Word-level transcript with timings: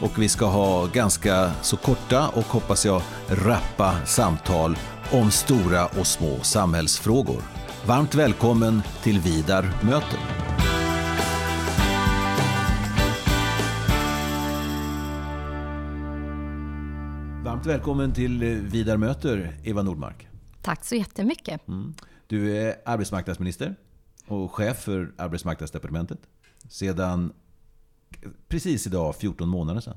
och 0.00 0.18
vi 0.18 0.28
ska 0.28 0.46
ha 0.46 0.86
ganska 0.86 1.52
så 1.62 1.76
korta 1.76 2.28
och 2.28 2.44
hoppas 2.44 2.86
jag 2.86 3.02
rappa 3.28 4.06
samtal 4.06 4.76
om 5.12 5.30
stora 5.30 5.86
och 5.86 6.06
små 6.06 6.40
samhällsfrågor. 6.42 7.42
Varmt 7.86 8.14
välkommen 8.14 8.82
till 9.02 9.20
Vidar 9.20 9.62
möter. 9.82 10.18
Varmt 17.44 17.66
välkommen 17.66 18.12
till 18.12 18.44
Vidar 18.44 18.96
möter, 18.96 19.56
Eva 19.64 19.82
Nordmark. 19.82 20.28
Tack 20.62 20.84
så 20.84 20.94
jättemycket. 20.94 21.68
Mm. 21.68 21.94
Du 22.26 22.56
är 22.56 22.74
arbetsmarknadsminister 22.84 23.76
och 24.26 24.52
chef 24.52 24.78
för 24.78 25.12
arbetsmarknadsdepartementet 25.18 26.18
sedan 26.68 27.32
precis 28.48 28.86
idag 28.86 29.16
14 29.16 29.48
månader 29.48 29.80
sedan. 29.80 29.96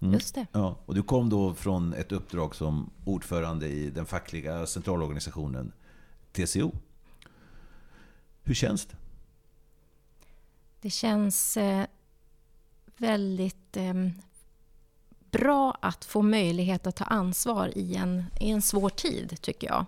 Mm. 0.00 0.14
Just 0.14 0.34
det. 0.34 0.46
Ja, 0.52 0.76
och 0.86 0.94
du 0.94 1.02
kom 1.02 1.28
då 1.28 1.54
från 1.54 1.94
ett 1.94 2.12
uppdrag 2.12 2.54
som 2.54 2.90
ordförande 3.04 3.68
i 3.68 3.90
den 3.90 4.06
fackliga 4.06 4.66
centralorganisationen 4.66 5.72
TCO. 6.32 6.72
Hur 8.42 8.54
känns 8.54 8.86
det? 8.86 8.96
Det 10.80 10.90
känns 10.90 11.56
eh, 11.56 11.86
väldigt 12.96 13.76
eh, 13.76 13.94
bra 15.30 15.78
att 15.80 16.04
få 16.04 16.22
möjlighet 16.22 16.86
att 16.86 16.96
ta 16.96 17.04
ansvar 17.04 17.78
i 17.78 17.94
en, 17.94 18.24
i 18.40 18.50
en 18.50 18.62
svår 18.62 18.90
tid, 18.90 19.36
tycker 19.40 19.66
jag. 19.66 19.86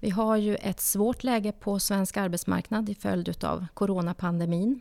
Vi 0.00 0.10
har 0.10 0.36
ju 0.36 0.56
ett 0.56 0.80
svårt 0.80 1.24
läge 1.24 1.52
på 1.52 1.78
svensk 1.78 2.16
arbetsmarknad 2.16 2.88
i 2.88 2.94
följd 2.94 3.44
av 3.44 3.66
coronapandemin. 3.74 4.80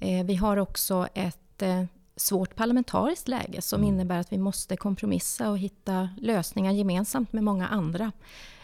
Eh, 0.00 0.24
vi 0.24 0.34
har 0.34 0.56
också 0.56 1.08
ett 1.14 1.62
eh, 1.62 1.84
svårt 2.16 2.54
parlamentariskt 2.54 3.28
läge 3.28 3.62
som 3.62 3.80
mm. 3.80 3.94
innebär 3.94 4.18
att 4.18 4.32
vi 4.32 4.38
måste 4.38 4.76
kompromissa 4.76 5.50
och 5.50 5.58
hitta 5.58 6.08
lösningar 6.18 6.72
gemensamt 6.72 7.32
med 7.32 7.44
många 7.44 7.68
andra. 7.68 8.12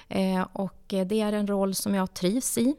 Eh, 0.08 0.46
och 0.52 0.82
det 0.86 1.20
är 1.20 1.32
en 1.32 1.46
roll 1.46 1.74
som 1.74 1.94
jag 1.94 2.14
trivs 2.14 2.58
i. 2.58 2.74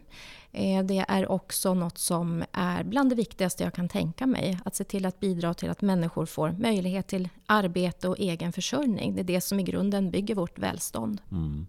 Det 0.84 1.06
är 1.08 1.32
också 1.32 1.74
något 1.74 1.98
som 1.98 2.44
är 2.52 2.84
bland 2.84 3.10
det 3.10 3.16
viktigaste 3.16 3.64
jag 3.64 3.74
kan 3.74 3.90
tänka 3.90 4.26
mig. 4.26 4.60
Att 4.66 4.76
se 4.76 4.84
till 4.84 5.06
att 5.06 5.20
bidra 5.20 5.54
till 5.54 5.70
att 5.70 5.82
människor 5.82 6.26
får 6.26 6.52
möjlighet 6.52 7.08
till 7.08 7.30
arbete 7.46 8.08
och 8.08 8.20
egen 8.20 8.54
försörjning. 8.54 9.16
Det 9.16 9.22
är 9.22 9.24
det 9.24 9.42
som 9.42 9.60
i 9.60 9.64
grunden 9.64 10.12
bygger 10.12 10.36
vårt 10.36 10.60
välstånd. 10.60 11.22
Mm. 11.32 11.68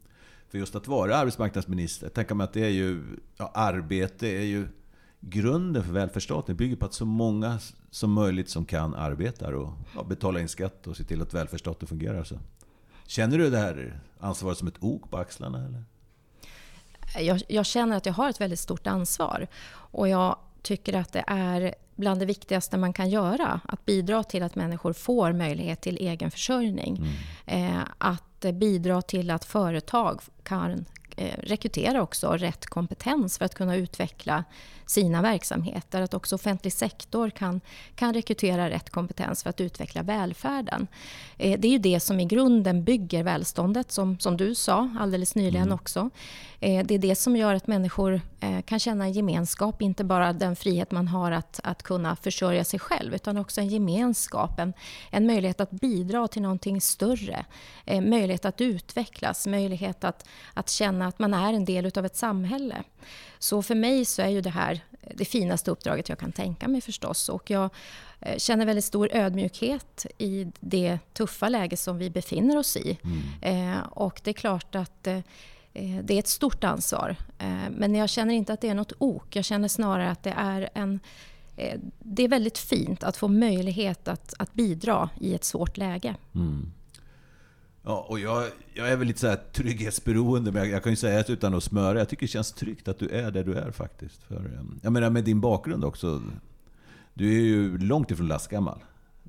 För 0.51 0.59
just 0.59 0.75
att 0.75 0.89
vara 0.89 1.17
arbetsmarknadsminister, 1.17 2.09
tänker 2.09 2.35
man 2.35 2.45
att 2.45 2.53
det 2.53 2.65
är 2.65 2.71
ju, 2.71 3.03
ja, 3.37 3.51
arbete 3.55 4.27
är 4.27 4.45
ju 4.45 4.69
grunden 5.21 5.85
för 5.85 5.93
välfärdsstaten 5.93 6.57
bygger 6.57 6.77
på 6.77 6.87
att 6.87 6.95
så 6.95 7.05
många 7.05 7.59
som 7.91 8.13
möjligt 8.13 8.49
som 8.49 8.65
kan 8.65 8.95
arbetar 8.95 9.53
och 9.53 9.73
ja, 9.95 10.03
betalar 10.03 10.41
in 10.41 10.49
skatt 10.49 10.87
och 10.87 10.97
ser 10.97 11.05
till 11.05 11.23
att 11.23 11.35
välfärdsstaten 11.35 11.89
fungerar. 11.89 12.25
Så. 12.25 12.39
Känner 13.07 13.39
du 13.39 13.51
det 13.51 13.59
här 13.59 14.01
ansvaret 14.21 14.59
som 14.59 14.69
ett 14.69 14.83
ok 14.83 15.11
på 15.11 15.17
axlarna? 15.17 15.65
Eller? 15.65 15.85
Jag, 17.25 17.43
jag, 17.49 17.67
känner 17.67 17.97
att 17.97 18.07
jag 18.07 18.13
har 18.13 18.31
ett 18.31 18.41
väldigt 18.41 18.61
stort 18.61 18.87
ansvar. 18.87 19.47
Och 19.71 20.09
jag 20.09 20.37
tycker 20.63 20.95
att 20.95 21.13
det 21.13 21.25
är 21.27 21.75
bland 21.97 22.21
det 22.21 22.27
viktigaste 22.27 22.77
man 22.77 22.93
kan 22.93 23.11
göra. 23.11 23.61
Att 23.65 23.85
bidra 23.85 24.25
till 24.25 24.43
att 24.43 24.55
människor 24.55 24.93
får 24.93 25.33
möjlighet 25.33 25.81
till 25.81 25.97
egen 25.97 26.31
försörjning. 26.31 26.97
Mm. 27.47 27.77
Eh, 27.77 27.83
att 27.99 28.41
bidra 28.55 29.03
till 29.03 29.31
att 29.31 29.45
företag 29.45 30.21
kan 30.43 30.85
rekrytera 31.39 32.03
också 32.03 32.31
rätt 32.31 32.67
kompetens 32.67 33.39
för 33.39 33.45
att 33.45 33.55
kunna 33.55 33.77
utveckla 33.77 34.45
sina 34.91 35.23
verksamheter. 35.23 36.03
Att 36.03 36.15
också 36.15 36.35
offentlig 36.35 36.73
sektor 36.73 37.31
kan, 37.31 37.61
kan 37.95 38.15
rekrytera 38.15 38.71
rätt 38.71 38.91
kompetens 38.91 39.43
för 39.43 39.51
att 39.51 39.61
utveckla 39.61 40.03
välfärden. 40.03 40.87
Eh, 41.37 41.61
det 41.61 41.69
är 41.69 41.73
ju 41.73 41.79
det 41.79 42.01
som 42.01 42.21
i 42.21 42.25
grunden 42.25 42.85
bygger 42.85 43.23
välståndet, 43.23 43.93
som, 43.93 44.19
som 44.19 44.37
du 44.37 44.55
sa 44.55 44.91
alldeles 45.01 45.35
nyligen 45.35 45.67
mm. 45.67 45.75
också. 45.75 46.11
Eh, 46.61 46.87
det 46.87 46.95
är 46.95 46.99
det 46.99 47.15
som 47.15 47.37
gör 47.37 47.55
att 47.55 47.67
människor 47.67 48.21
eh, 48.41 48.61
kan 48.61 48.79
känna 48.79 49.05
en 49.05 49.13
gemenskap, 49.13 49.83
inte 49.83 50.05
bara 50.05 50.33
den 50.33 50.57
frihet 50.57 50.91
man 50.91 51.09
har 51.09 51.33
att, 51.33 51.61
att 51.65 51.83
kunna 51.83 52.17
försörja 52.17 52.65
sig 52.65 52.81
själv, 52.81 53.15
utan 53.15 53.37
också 53.37 53.61
en 53.61 53.69
gemenskap, 53.69 54.59
en, 54.59 54.73
en 55.11 55.27
möjlighet 55.27 55.61
att 55.61 55.71
bidra 55.71 56.29
till 56.29 56.43
någonting 56.43 56.81
större. 56.81 57.45
Möjlighet 58.03 58.45
att 58.45 58.61
utvecklas, 58.61 59.47
möjlighet 59.47 60.05
att, 60.05 60.29
att 60.55 60.71
känna 60.71 61.08
att 61.09 61.19
man 61.19 61.35
är 61.35 61.53
en 61.53 61.65
del 61.65 61.91
av 61.97 62.07
ett 62.07 62.17
samhälle. 62.17 62.83
Så 63.39 63.63
för 63.63 63.75
mig 63.75 64.05
så 64.05 64.23
är 64.23 64.29
ju 64.29 64.41
det 64.41 64.51
här 64.51 64.81
det 65.15 65.25
finaste 65.25 65.71
uppdraget 65.71 66.09
jag 66.09 66.19
kan 66.19 66.33
tänka 66.33 66.69
mig 66.69 66.81
förstås. 66.81 67.29
Och 67.29 67.51
jag 67.51 67.71
eh, 68.21 68.39
känner 68.39 68.67
väldigt 68.67 68.85
stor 68.85 69.09
ödmjukhet 69.13 70.07
i 70.19 70.47
det 70.61 70.99
tuffa 71.13 71.49
läge 71.49 71.77
som 71.77 71.99
vi 71.99 72.11
befinner 72.11 72.57
oss 72.57 72.77
i. 72.77 72.99
Mm. 73.43 73.73
Eh, 73.73 73.83
och 73.91 74.21
det 74.25 74.31
är 74.31 74.35
klart 74.35 74.75
att 74.75 75.07
eh, 75.07 75.21
det 76.03 76.15
är 76.15 76.19
ett 76.19 76.29
stort 76.29 76.65
ansvar. 76.65 77.17
Men 77.71 77.95
jag 77.95 78.09
känner 78.09 78.35
inte 78.35 78.53
att 78.53 78.61
det 78.61 78.69
är 78.69 78.75
något 78.75 78.93
ok. 78.99 79.37
Jag 79.37 79.45
känner 79.45 79.69
snarare 79.69 80.11
att 80.11 80.23
det 80.23 80.35
är 80.37 80.69
en 80.75 81.01
det 81.99 82.23
är 82.23 82.29
väldigt 82.29 82.59
fint 82.59 83.03
att 83.03 83.17
få 83.17 83.29
möjlighet 83.29 84.09
att, 84.09 84.35
att 84.39 84.55
bidra 84.55 85.11
i 85.21 85.35
ett 85.35 85.45
svårt 85.45 85.77
läge. 85.77 86.15
Mm. 86.35 86.73
Ja, 87.89 88.07
och 88.09 88.21
jag, 88.21 88.47
jag 88.75 88.89
är 88.89 88.97
väl 88.97 89.07
lite 89.07 89.21
så 89.21 89.27
här 89.27 89.41
trygghetsberoende, 89.53 90.53
men 90.53 90.63
jag, 90.63 90.71
jag, 90.71 90.83
kan 90.83 90.93
ju 90.93 90.97
säga 90.97 91.21
att 91.21 91.31
utan 91.31 91.55
att 91.55 91.65
smöra, 91.65 91.99
jag 91.99 92.09
tycker 92.09 92.27
det 92.27 92.31
känns 92.31 92.53
tryggt 92.53 92.89
att 92.89 92.99
du 92.99 93.09
är 93.09 93.31
där 93.31 93.45
du 93.45 93.55
är 93.55 93.71
faktiskt. 93.71 94.23
För, 94.23 94.37
ehm, 94.37 94.81
jag 94.83 94.93
menar 94.93 95.11
med 95.11 95.25
din 95.25 95.41
bakgrund 95.41 95.85
också. 95.85 96.23
Du 97.15 97.29
är 97.29 97.41
ju 97.41 97.79
långt 97.79 98.11
ifrån 98.11 98.29
lastgammal. 98.29 98.79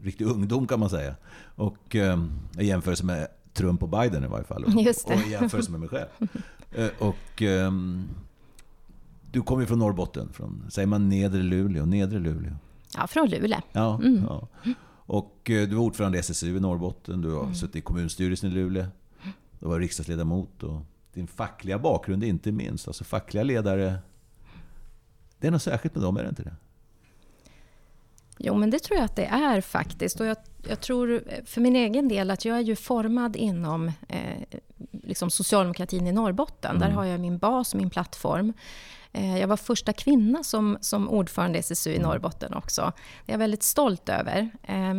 Riktig 0.03 0.28
ungdom 0.28 0.68
kan 0.68 0.80
man 0.80 0.90
säga. 0.90 1.16
Och 1.56 1.96
eh, 1.96 2.25
i 2.59 2.66
jämförelse 2.66 3.06
med 3.06 3.28
Trump 3.53 3.84
och 3.84 3.90
Biden 3.90 4.24
i 4.24 4.28
varje 4.28 4.46
fall. 4.46 4.66
Just 4.86 5.08
det. 5.08 5.14
Och 5.14 5.22
i 5.22 5.31
jämförelse 5.31 5.72
med 5.72 5.80
mig 5.80 5.90
själv. 5.90 6.08
Eh, 6.72 6.90
och 7.00 7.42
eh, 7.42 7.72
du 9.31 9.42
kommer 9.42 9.62
ju 9.62 9.68
från 9.68 9.80
Norrbotten. 9.80 10.30
Från, 10.34 10.66
säger 10.69 10.88
man 10.88 11.09
nedre 11.09 11.42
Luleå? 11.42 11.86
Nedre 11.86 12.19
Luleå? 12.19 12.53
Ja, 12.98 13.08
från 13.08 13.30
Luleå. 13.30 13.62
Ja, 13.72 13.96
mm. 13.96 14.24
ja. 14.30 14.48
Och 15.09 15.50
eh, 15.50 15.68
du 15.68 15.75
var 15.75 15.84
ordförande 15.84 16.18
i 16.18 16.20
SSU 16.20 16.58
i 16.58 16.59
Norrbotten, 16.59 17.22
du 17.22 17.31
har 17.31 17.44
mm. 17.44 17.56
suttit 17.56 17.75
i 17.75 17.81
kommunstyrelsen 17.81 18.52
i 18.52 18.53
Luleå. 18.53 18.86
Du 19.59 19.68
var 19.68 19.80
riksdagsledamot 19.80 20.64
och 20.64 20.81
din 21.14 21.28
fackliga 21.28 21.80
bakgrund 21.80 22.24
inte 22.24 22.52
minst. 22.52 22.88
Alltså 22.88 23.03
fackliga 23.03 23.44
ledare. 23.44 23.98
Det 25.40 25.48
är 25.48 25.52
något 25.52 25.62
särskilt 25.62 25.96
med 25.96 26.03
dem, 26.03 26.18
är 26.18 26.24
det 26.24 26.30
inte 26.30 26.44
det? 26.44 26.56
Jo, 28.38 28.56
men 28.56 28.69
det 28.69 28.80
tror 28.80 28.98
jag 28.98 29.06
att 29.06 29.16
det 29.16 29.25
är 29.25 29.62
faktiskt. 29.62 30.19
Och 30.19 30.25
jag, 30.25 30.38
jag 30.68 30.81
tror 30.81 31.24
för 31.46 31.62
min 31.62 31.75
egen 31.75 32.08
del 32.08 32.31
att 32.31 32.46
jag 32.46 32.58
är 32.58 32.62
ju 32.62 32.75
formad 32.75 33.36
inom 33.36 33.88
eh, 34.08 34.59
liksom 34.92 35.30
socialdemokratin 35.30 36.08
i 36.08 36.12
Norrbotten. 36.12 36.75
Mm. 36.75 36.88
Där 36.88 36.96
har 36.96 37.06
jag 37.06 37.19
min 37.19 37.38
bas, 37.38 37.75
min 37.75 37.90
plattform. 37.90 38.53
Eh, 39.14 39.40
jag 39.40 39.47
var 39.47 39.58
första 39.58 39.94
kvinna 39.94 40.44
som, 40.44 40.78
som 40.81 41.09
ordförande 41.09 41.58
i 41.58 41.59
SSU 41.59 41.90
i 41.90 41.96
mm. 41.96 42.08
Norrbotten 42.08 42.53
också. 42.53 42.94
Det 43.25 43.31
är 43.31 43.34
jag 43.34 43.40
väldigt 43.40 43.64
stolt 43.64 44.09
över. 44.09 44.50
Eh, 44.64 44.94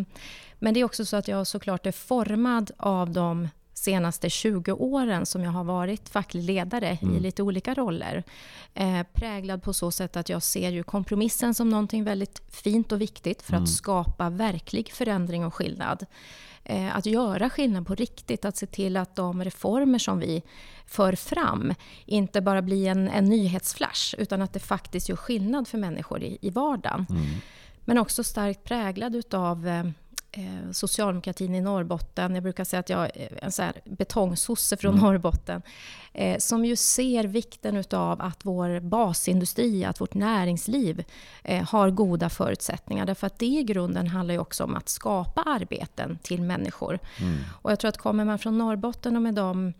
men 0.58 0.74
det 0.74 0.80
är 0.80 0.84
också 0.84 1.04
så 1.04 1.16
att 1.16 1.28
jag 1.28 1.46
såklart 1.46 1.86
är 1.86 1.92
formad 1.92 2.70
av 2.76 3.10
de 3.10 3.48
senaste 3.80 4.30
20 4.30 4.72
åren 4.72 5.26
som 5.26 5.44
jag 5.44 5.50
har 5.50 5.64
varit 5.64 6.08
facklig 6.08 6.42
ledare 6.42 6.98
mm. 7.02 7.16
i 7.16 7.20
lite 7.20 7.42
olika 7.42 7.74
roller. 7.74 8.24
Eh, 8.74 9.02
präglad 9.12 9.62
på 9.62 9.72
så 9.72 9.90
sätt 9.90 10.16
att 10.16 10.28
jag 10.28 10.42
ser 10.42 10.70
ju 10.70 10.82
kompromissen 10.82 11.54
som 11.54 11.68
någonting 11.68 12.04
väldigt 12.04 12.42
fint 12.48 12.92
och 12.92 13.00
viktigt 13.00 13.42
för 13.42 13.52
mm. 13.52 13.62
att 13.62 13.70
skapa 13.70 14.30
verklig 14.30 14.92
förändring 14.92 15.44
och 15.44 15.54
skillnad. 15.54 16.06
Eh, 16.64 16.96
att 16.96 17.06
göra 17.06 17.50
skillnad 17.50 17.86
på 17.86 17.94
riktigt, 17.94 18.44
att 18.44 18.56
se 18.56 18.66
till 18.66 18.96
att 18.96 19.16
de 19.16 19.44
reformer 19.44 19.98
som 19.98 20.20
vi 20.20 20.42
för 20.86 21.12
fram 21.12 21.74
inte 22.06 22.40
bara 22.40 22.62
blir 22.62 22.88
en, 22.88 23.08
en 23.08 23.24
nyhetsflash, 23.24 24.14
utan 24.18 24.42
att 24.42 24.52
det 24.52 24.60
faktiskt 24.60 25.08
gör 25.08 25.16
skillnad 25.16 25.68
för 25.68 25.78
människor 25.78 26.22
i, 26.22 26.38
i 26.40 26.50
vardagen. 26.50 27.06
Mm. 27.10 27.26
Men 27.84 27.98
också 27.98 28.24
starkt 28.24 28.64
präglad 28.64 29.16
utav 29.16 29.92
eh, 30.32 30.70
socialdemokratin 30.72 31.54
i 31.54 31.60
Norrbotten, 31.60 32.34
jag 32.34 32.42
brukar 32.42 32.64
säga 32.64 32.80
att 32.80 32.88
jag 32.88 33.04
är 33.04 33.44
en 33.44 33.52
så 33.52 33.62
här 33.62 33.72
betongsosse 33.84 34.76
från 34.76 34.94
mm. 34.94 35.04
Norrbotten, 35.04 35.62
eh, 36.12 36.38
som 36.38 36.64
ju 36.64 36.76
ser 36.76 37.24
vikten 37.24 37.84
av 37.92 38.22
att 38.22 38.38
vår 38.42 38.80
basindustri, 38.80 39.84
att 39.84 40.00
vårt 40.00 40.14
näringsliv 40.14 41.04
eh, 41.44 41.68
har 41.68 41.90
goda 41.90 42.28
förutsättningar. 42.28 43.06
Därför 43.06 43.26
att 43.26 43.38
det 43.38 43.46
i 43.46 43.62
grunden 43.62 44.06
handlar 44.06 44.34
ju 44.34 44.40
också 44.40 44.64
om 44.64 44.76
att 44.76 44.88
skapa 44.88 45.42
arbeten 45.42 46.18
till 46.22 46.42
människor. 46.42 46.98
Mm. 47.20 47.38
Och 47.62 47.70
jag 47.70 47.78
tror 47.78 47.88
att 47.88 47.98
kommer 47.98 48.24
man 48.24 48.38
från 48.38 48.58
Norrbotten 48.58 49.16
och 49.16 49.22
med 49.22 49.34
de 49.34 49.72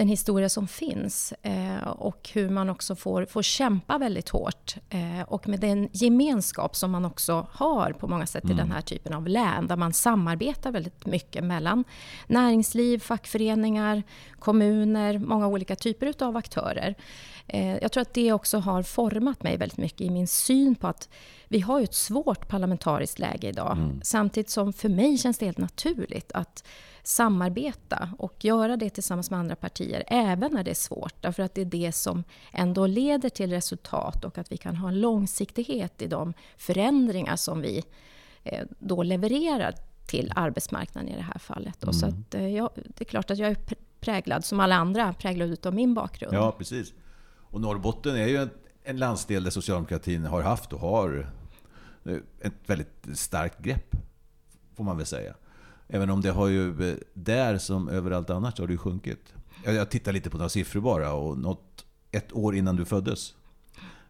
den 0.00 0.08
historia 0.08 0.48
som 0.48 0.68
finns 0.68 1.32
eh, 1.42 1.88
och 1.88 2.30
hur 2.32 2.50
man 2.50 2.70
också 2.70 2.96
får, 2.96 3.24
får 3.24 3.42
kämpa 3.42 3.98
väldigt 3.98 4.28
hårt. 4.28 4.76
Eh, 4.90 5.22
och 5.26 5.48
med 5.48 5.60
den 5.60 5.88
gemenskap 5.92 6.76
som 6.76 6.90
man 6.90 7.04
också 7.04 7.46
har 7.52 7.92
på 7.92 8.08
många 8.08 8.26
sätt 8.26 8.44
mm. 8.44 8.56
i 8.56 8.60
den 8.60 8.72
här 8.72 8.80
typen 8.80 9.12
av 9.12 9.28
län 9.28 9.66
där 9.66 9.76
man 9.76 9.92
samarbetar 9.92 10.72
väldigt 10.72 11.06
mycket 11.06 11.44
mellan 11.44 11.84
näringsliv, 12.26 12.98
fackföreningar, 12.98 14.02
kommuner, 14.38 15.18
många 15.18 15.46
olika 15.46 15.76
typer 15.76 16.14
av 16.24 16.36
aktörer. 16.36 16.94
Eh, 17.46 17.76
jag 17.76 17.92
tror 17.92 18.02
att 18.02 18.14
det 18.14 18.32
också 18.32 18.58
har 18.58 18.82
format 18.82 19.42
mig 19.42 19.56
väldigt 19.56 19.78
mycket 19.78 20.00
i 20.00 20.10
min 20.10 20.28
syn 20.28 20.74
på 20.74 20.86
att 20.86 21.08
vi 21.48 21.60
har 21.60 21.80
ett 21.80 21.94
svårt 21.94 22.48
parlamentariskt 22.48 23.18
läge 23.18 23.48
idag. 23.48 23.72
Mm. 23.76 24.00
Samtidigt 24.02 24.50
som 24.50 24.72
för 24.72 24.88
mig 24.88 25.18
känns 25.18 25.38
det 25.38 25.46
helt 25.46 25.58
naturligt 25.58 26.32
att 26.32 26.64
samarbeta 27.10 28.10
och 28.18 28.44
göra 28.44 28.76
det 28.76 28.90
tillsammans 28.90 29.30
med 29.30 29.40
andra 29.40 29.56
partier, 29.56 30.04
även 30.06 30.52
när 30.52 30.64
det 30.64 30.70
är 30.70 30.74
svårt. 30.74 31.14
Därför 31.20 31.42
att 31.42 31.54
det 31.54 31.60
är 31.60 31.64
det 31.64 31.92
som 31.92 32.24
ändå 32.52 32.86
leder 32.86 33.28
till 33.28 33.50
resultat 33.50 34.24
och 34.24 34.38
att 34.38 34.52
vi 34.52 34.56
kan 34.56 34.76
ha 34.76 34.88
en 34.88 35.00
långsiktighet 35.00 36.02
i 36.02 36.06
de 36.06 36.34
förändringar 36.56 37.36
som 37.36 37.60
vi 37.60 37.84
eh, 38.44 38.66
då 38.78 39.02
levererar 39.02 39.74
till 40.06 40.32
arbetsmarknaden 40.36 41.10
i 41.10 41.16
det 41.16 41.22
här 41.22 41.38
fallet. 41.38 41.82
Mm. 41.82 41.92
Så 41.92 42.06
eh, 42.36 42.48
ja, 42.48 42.70
det 42.74 43.04
är 43.04 43.08
klart 43.08 43.30
att 43.30 43.38
jag 43.38 43.50
är 43.50 43.56
präglad, 44.00 44.44
som 44.44 44.60
alla 44.60 44.76
andra, 44.76 45.12
präglad 45.12 45.66
av 45.66 45.74
min 45.74 45.94
bakgrund. 45.94 46.34
Ja, 46.34 46.54
precis. 46.58 46.92
Och 47.50 47.60
Norrbotten 47.60 48.16
är 48.16 48.26
ju 48.26 48.48
en 48.82 48.96
landsdel 48.98 49.44
där 49.44 49.50
socialdemokratin 49.50 50.24
har 50.24 50.42
haft 50.42 50.72
och 50.72 50.80
har 50.80 51.30
eh, 52.04 52.16
ett 52.40 52.54
väldigt 52.66 53.06
starkt 53.14 53.58
grepp, 53.58 53.96
får 54.76 54.84
man 54.84 54.96
väl 54.96 55.06
säga. 55.06 55.34
Även 55.92 56.10
om 56.10 56.20
det 56.20 56.30
har 56.30 56.48
ju 56.48 56.90
eh, 56.90 56.96
där 57.14 57.58
som 57.58 57.88
överallt 57.88 58.30
annars 58.30 58.58
har 58.58 58.66
det 58.66 58.72
ju 58.72 58.78
sjunkit. 58.78 59.34
Jag 59.64 59.90
tittar 59.90 60.12
lite 60.12 60.30
på 60.30 60.36
några 60.36 60.48
siffror 60.48 60.80
bara 60.80 61.12
och 61.12 61.38
något, 61.38 61.84
ett 62.10 62.32
år 62.32 62.56
innan 62.56 62.76
du 62.76 62.84
föddes 62.84 63.34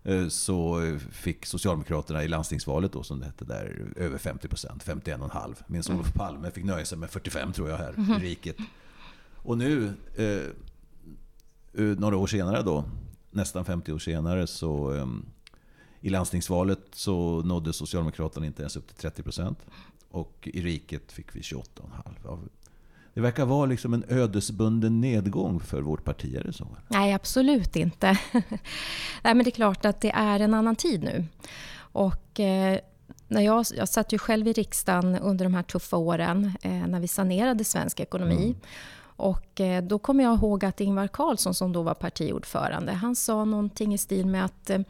eh, 0.03 0.29
så 0.29 0.81
fick 1.11 1.47
Socialdemokraterna 1.47 2.25
i 2.25 2.29
landstingsvalet 2.29 2.93
då, 2.93 3.03
som 3.03 3.21
det 3.21 3.27
hette 3.27 3.45
där, 3.45 3.93
över 3.97 4.19
50 4.19 4.49
procent, 4.49 4.85
51,5. 4.85 5.55
Minns 5.67 5.89
mm. 5.89 6.01
Olof 6.01 6.13
Palme 6.15 6.51
fick 6.51 6.65
nöja 6.65 6.85
sig 6.85 6.99
med 6.99 7.11
45 7.11 7.53
tror 7.53 7.69
jag 7.71 7.77
här 7.77 7.89
mm. 7.89 8.05
i 8.05 8.13
mhm. 8.13 8.21
riket. 8.21 8.57
Och 9.37 9.59
nu, 9.59 9.93
eh, 10.17 11.83
några 11.83 12.17
år 12.17 12.27
senare 12.27 12.63
då, 12.63 12.85
nästan 13.31 13.65
50 13.65 13.93
år 13.93 13.99
senare, 13.99 14.47
så 14.47 14.95
eh, 14.95 15.07
i 16.01 16.11
landstingsvalet 16.11 16.81
så 16.93 17.43
nådde 17.43 17.73
Socialdemokraterna 17.73 18.47
inte 18.47 18.63
ens 18.63 18.77
upp 18.77 18.87
till 18.87 18.97
30 18.97 19.23
procent. 19.23 19.59
Och 20.11 20.49
i 20.53 20.63
riket 20.63 21.13
fick 21.13 21.37
vi 21.37 21.41
28,5. 21.41 22.49
Det 23.15 23.21
verkar 23.21 23.47
vara 23.47 23.67
liksom 23.67 23.95
en 23.95 24.05
ödesbunden 24.09 25.01
nedgång 25.01 25.61
för 25.61 25.83
vårt 25.83 26.05
parti, 26.05 26.35
är 26.35 26.45
det 26.45 26.53
så? 26.53 26.67
Nej, 26.89 27.13
absolut 27.13 27.77
inte. 27.77 28.19
Nej, 29.23 29.35
men 29.35 29.39
det 29.39 29.49
är 29.49 29.51
klart 29.51 29.85
att 29.85 30.01
det 30.01 30.11
är 30.11 30.41
en 30.41 30.55
annan 30.55 30.77
tid 30.77 31.03
nu. 31.03 31.25
Och 31.79 32.41
eh, 32.41 32.79
när 33.29 33.41
jag, 33.41 33.67
jag 33.77 33.89
satt 33.89 34.13
ju 34.13 34.19
själv 34.19 34.49
i 34.49 34.53
riksdagen 34.53 35.17
under 35.17 35.45
de 35.45 35.55
här 35.55 35.63
tuffa 35.63 35.97
åren 35.97 36.53
eh, 36.63 36.87
när 36.87 37.01
vi 37.01 37.09
sanerade 37.09 37.65
svensk 37.65 38.01
ekonomi. 38.01 38.45
Mm. 38.45 38.57
Och 39.03 39.61
eh, 39.61 39.83
då 39.83 39.99
kommer 39.99 40.25
jag 40.25 40.39
ihåg 40.39 40.65
att 40.65 40.81
Ingvar 40.81 41.09
Carlsson 41.09 41.55
som 41.55 41.73
då 41.73 41.83
var 41.83 41.95
partiordförande, 41.95 42.93
han 42.93 43.17
sa 43.17 43.45
någonting 43.45 43.95
i 43.95 43.99
stil 43.99 44.27
med 44.27 44.45
att 44.45 44.71
eh, 44.71 44.81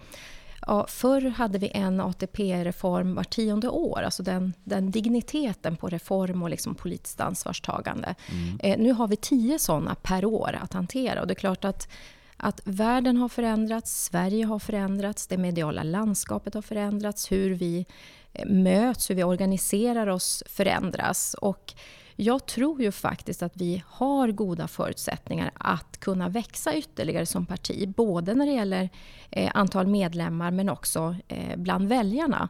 Ja, 0.66 0.86
förr 0.88 1.20
hade 1.20 1.58
vi 1.58 1.70
en 1.74 2.00
ATP-reform 2.00 3.14
var 3.14 3.24
tionde 3.24 3.68
år, 3.68 4.02
alltså 4.02 4.22
den, 4.22 4.52
den 4.64 4.90
digniteten 4.90 5.76
på 5.76 5.88
reform 5.88 6.42
och 6.42 6.50
liksom 6.50 6.74
politiskt 6.74 7.20
ansvarstagande. 7.20 8.14
Mm. 8.32 8.60
Eh, 8.62 8.84
nu 8.84 8.92
har 8.92 9.08
vi 9.08 9.16
tio 9.16 9.58
sådana 9.58 9.94
per 9.94 10.24
år 10.24 10.58
att 10.62 10.72
hantera 10.72 11.20
och 11.20 11.26
det 11.26 11.32
är 11.32 11.34
klart 11.34 11.64
att 11.64 11.88
att 12.42 12.60
världen 12.64 13.16
har 13.16 13.28
förändrats, 13.28 14.04
Sverige 14.04 14.44
har 14.44 14.58
förändrats, 14.58 15.26
det 15.26 15.38
mediala 15.38 15.82
landskapet 15.82 16.54
har 16.54 16.62
förändrats, 16.62 17.32
hur 17.32 17.54
vi 17.54 17.86
eh, 18.32 18.46
möts, 18.48 19.10
hur 19.10 19.14
vi 19.14 19.24
organiserar 19.24 20.06
oss 20.06 20.42
förändras. 20.46 21.34
Och 21.34 21.74
jag 22.16 22.46
tror 22.46 22.82
ju 22.82 22.92
faktiskt 22.92 23.42
att 23.42 23.56
vi 23.56 23.82
har 23.86 24.28
goda 24.28 24.68
förutsättningar 24.68 25.50
att 25.54 26.00
kunna 26.00 26.28
växa 26.28 26.76
ytterligare 26.76 27.26
som 27.26 27.46
parti. 27.46 27.88
Både 27.96 28.34
när 28.34 28.46
det 28.46 28.52
gäller 28.52 28.88
eh, 29.30 29.50
antal 29.54 29.86
medlemmar 29.86 30.50
men 30.50 30.68
också 30.68 31.16
eh, 31.28 31.56
bland 31.56 31.88
väljarna. 31.88 32.48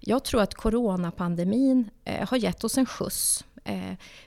Jag 0.00 0.24
tror 0.24 0.42
att 0.42 0.54
coronapandemin 0.54 1.90
har 2.28 2.36
gett 2.36 2.64
oss 2.64 2.78
en 2.78 2.86
skjuts. 2.86 3.44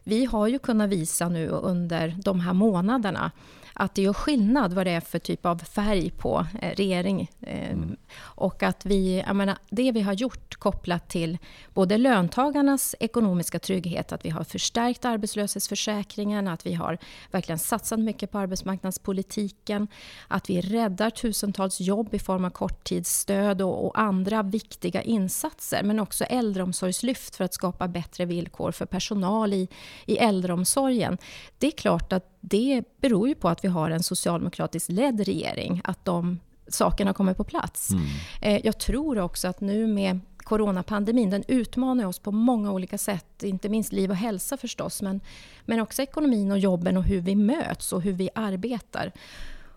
Vi 0.03 0.25
har 0.25 0.47
ju 0.47 0.59
kunnat 0.59 0.89
visa 0.89 1.29
nu 1.29 1.47
under 1.47 2.15
de 2.23 2.39
här 2.39 2.53
månaderna 2.53 3.31
att 3.73 3.95
det 3.95 4.01
gör 4.01 4.13
skillnad 4.13 4.73
vad 4.73 4.87
det 4.87 4.91
är 4.91 5.01
för 5.01 5.19
typ 5.19 5.45
av 5.45 5.57
färg 5.57 6.09
på 6.09 6.45
eh, 6.61 6.75
regering. 6.75 7.31
Eh, 7.41 7.71
mm. 7.71 7.95
Och 8.19 8.63
att 8.63 8.85
vi, 8.85 9.23
menar, 9.33 9.57
det 9.69 9.91
vi 9.91 10.01
har 10.01 10.13
gjort 10.13 10.55
kopplat 10.55 11.09
till 11.09 11.37
både 11.73 11.97
löntagarnas 11.97 12.95
ekonomiska 12.99 13.59
trygghet, 13.59 14.11
att 14.11 14.25
vi 14.25 14.29
har 14.29 14.43
förstärkt 14.43 15.05
arbetslöshetsförsäkringen, 15.05 16.47
att 16.47 16.65
vi 16.65 16.73
har 16.73 16.97
verkligen 17.31 17.59
satsat 17.59 17.99
mycket 17.99 18.31
på 18.31 18.37
arbetsmarknadspolitiken, 18.37 19.87
att 20.27 20.49
vi 20.49 20.61
räddar 20.61 21.09
tusentals 21.09 21.79
jobb 21.79 22.13
i 22.13 22.19
form 22.19 22.45
av 22.45 22.49
korttidsstöd 22.49 23.61
och, 23.61 23.85
och 23.85 23.99
andra 23.99 24.43
viktiga 24.43 25.01
insatser, 25.01 25.83
men 25.83 25.99
också 25.99 26.23
äldreomsorgslyft 26.23 27.35
för 27.35 27.43
att 27.43 27.53
skapa 27.53 27.87
bättre 27.87 28.25
villkor 28.25 28.71
för 28.71 28.85
personal 28.85 29.53
i, 29.53 29.67
i 30.05 30.17
äldreomsorgen. 30.17 31.17
Det 31.57 31.67
är 31.67 31.71
klart 31.71 32.13
att 32.13 32.32
det 32.45 32.83
beror 33.01 33.27
ju 33.27 33.35
på 33.35 33.49
att 33.49 33.63
vi 33.63 33.67
har 33.67 33.91
en 33.91 34.03
socialdemokratiskt 34.03 34.89
ledd 34.89 35.19
regering, 35.19 35.81
att 35.83 36.05
de 36.05 36.39
sakerna 36.67 37.13
kommer 37.13 37.33
på 37.33 37.43
plats. 37.43 37.89
Mm. 37.91 38.05
Eh, 38.41 38.65
jag 38.65 38.77
tror 38.77 39.19
också 39.19 39.47
att 39.47 39.61
nu 39.61 39.87
med 39.87 40.19
coronapandemin, 40.37 41.29
den 41.29 41.43
utmanar 41.47 42.05
oss 42.05 42.19
på 42.19 42.31
många 42.31 42.71
olika 42.71 42.97
sätt. 42.97 43.43
Inte 43.43 43.69
minst 43.69 43.93
liv 43.93 44.09
och 44.09 44.15
hälsa 44.15 44.57
förstås, 44.57 45.01
men, 45.01 45.21
men 45.65 45.79
också 45.79 46.01
ekonomin 46.01 46.51
och 46.51 46.59
jobben 46.59 46.97
och 46.97 47.03
hur 47.03 47.21
vi 47.21 47.35
möts 47.35 47.93
och 47.93 48.01
hur 48.01 48.13
vi 48.13 48.29
arbetar. 48.35 49.11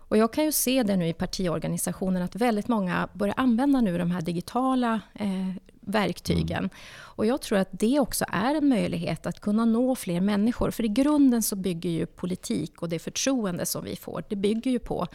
Och 0.07 0.17
jag 0.17 0.33
kan 0.33 0.43
ju 0.43 0.51
se 0.51 0.83
det 0.83 0.95
nu 0.95 1.07
i 1.07 1.13
partiorganisationen 1.13 2.21
att 2.21 2.35
väldigt 2.35 2.67
många 2.67 3.09
börjar 3.13 3.35
använda 3.37 3.81
nu 3.81 3.97
de 3.97 4.11
här 4.11 4.21
digitala 4.21 5.01
eh, 5.13 5.49
verktygen. 5.81 6.57
Mm. 6.57 6.69
Och 6.99 7.25
jag 7.25 7.41
tror 7.41 7.57
att 7.57 7.69
det 7.71 7.99
också 7.99 8.25
är 8.27 8.55
en 8.55 8.69
möjlighet 8.69 9.25
att 9.25 9.39
kunna 9.39 9.65
nå 9.65 9.95
fler 9.95 10.21
människor. 10.21 10.71
För 10.71 10.85
i 10.85 10.87
grunden 10.87 11.43
så 11.43 11.55
bygger 11.55 11.89
ju 11.89 12.05
politik 12.05 12.81
och 12.81 12.89
det 12.89 12.99
förtroende 12.99 13.65
som 13.65 13.83
vi 13.83 13.95
får, 13.95 14.23
det 14.29 14.35
bygger 14.35 14.71
ju 14.71 14.79
på 14.79 15.07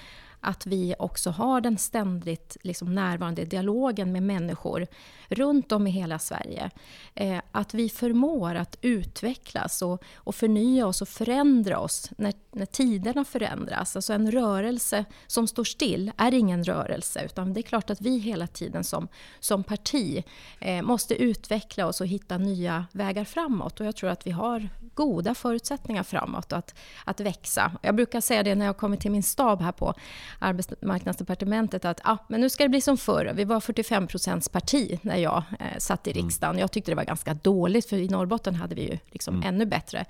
att 0.42 0.66
vi 0.66 0.94
också 0.98 1.30
har 1.30 1.60
den 1.60 1.78
ständigt 1.78 2.56
liksom 2.62 2.94
närvarande 2.94 3.44
dialogen 3.44 4.12
med 4.12 4.22
människor 4.22 4.86
runt 5.28 5.72
om 5.72 5.86
i 5.86 5.90
hela 5.90 6.18
Sverige. 6.18 6.70
Eh, 7.14 7.38
att 7.52 7.74
vi 7.74 7.88
förmår 7.88 8.54
att 8.54 8.76
utvecklas 8.80 9.82
och, 9.82 10.02
och 10.14 10.34
förnya 10.34 10.86
oss 10.86 11.02
och 11.02 11.08
förändra 11.08 11.78
oss 11.78 12.10
när, 12.18 12.32
när 12.52 12.66
tiderna 12.66 13.24
förändras. 13.24 13.96
Alltså 13.96 14.12
en 14.12 14.30
rörelse 14.32 15.04
som 15.26 15.48
står 15.48 15.64
still 15.64 16.12
är 16.16 16.34
ingen 16.34 16.64
rörelse 16.64 17.24
utan 17.24 17.52
det 17.52 17.60
är 17.60 17.62
klart 17.62 17.90
att 17.90 18.00
vi 18.00 18.18
hela 18.18 18.46
tiden 18.46 18.84
som, 18.84 19.08
som 19.40 19.64
parti 19.64 20.24
eh, 20.60 20.82
måste 20.82 21.14
utveckla 21.14 21.86
oss 21.86 22.00
och 22.00 22.06
hitta 22.06 22.38
nya 22.38 22.86
vägar 22.92 23.24
framåt. 23.24 23.80
Och 23.80 23.86
jag 23.86 23.96
tror 23.96 24.10
att 24.10 24.26
vi 24.26 24.30
har 24.30 24.68
goda 24.94 25.34
förutsättningar 25.34 26.02
framåt 26.02 26.52
att, 26.52 26.74
att 27.04 27.20
växa. 27.20 27.72
Jag 27.82 27.94
brukar 27.94 28.20
säga 28.20 28.42
det 28.42 28.54
när 28.54 28.66
jag 28.66 28.76
kommer 28.76 28.96
till 28.96 29.10
min 29.10 29.22
stab 29.22 29.60
här 29.60 29.72
på 29.72 29.94
arbetsmarknadsdepartementet 30.38 31.84
att 31.84 32.00
ah, 32.04 32.18
men 32.28 32.40
nu 32.40 32.50
ska 32.50 32.62
det 32.62 32.68
bli 32.68 32.80
som 32.80 32.96
förr. 32.96 33.32
Vi 33.34 33.44
var 33.44 33.60
45 33.60 34.06
procents 34.06 34.48
parti 34.48 34.98
när 35.02 35.16
jag 35.16 35.42
eh, 35.60 35.78
satt 35.78 36.06
i 36.06 36.10
mm. 36.10 36.24
riksdagen. 36.24 36.58
Jag 36.58 36.72
tyckte 36.72 36.90
det 36.90 36.94
var 36.94 37.04
ganska 37.04 37.34
dåligt 37.34 37.88
för 37.88 37.96
i 37.96 38.08
Norrbotten 38.08 38.54
hade 38.54 38.74
vi 38.74 38.82
ju 38.82 38.98
liksom 39.10 39.34
mm. 39.34 39.48
ännu 39.48 39.66
bättre. 39.66 40.04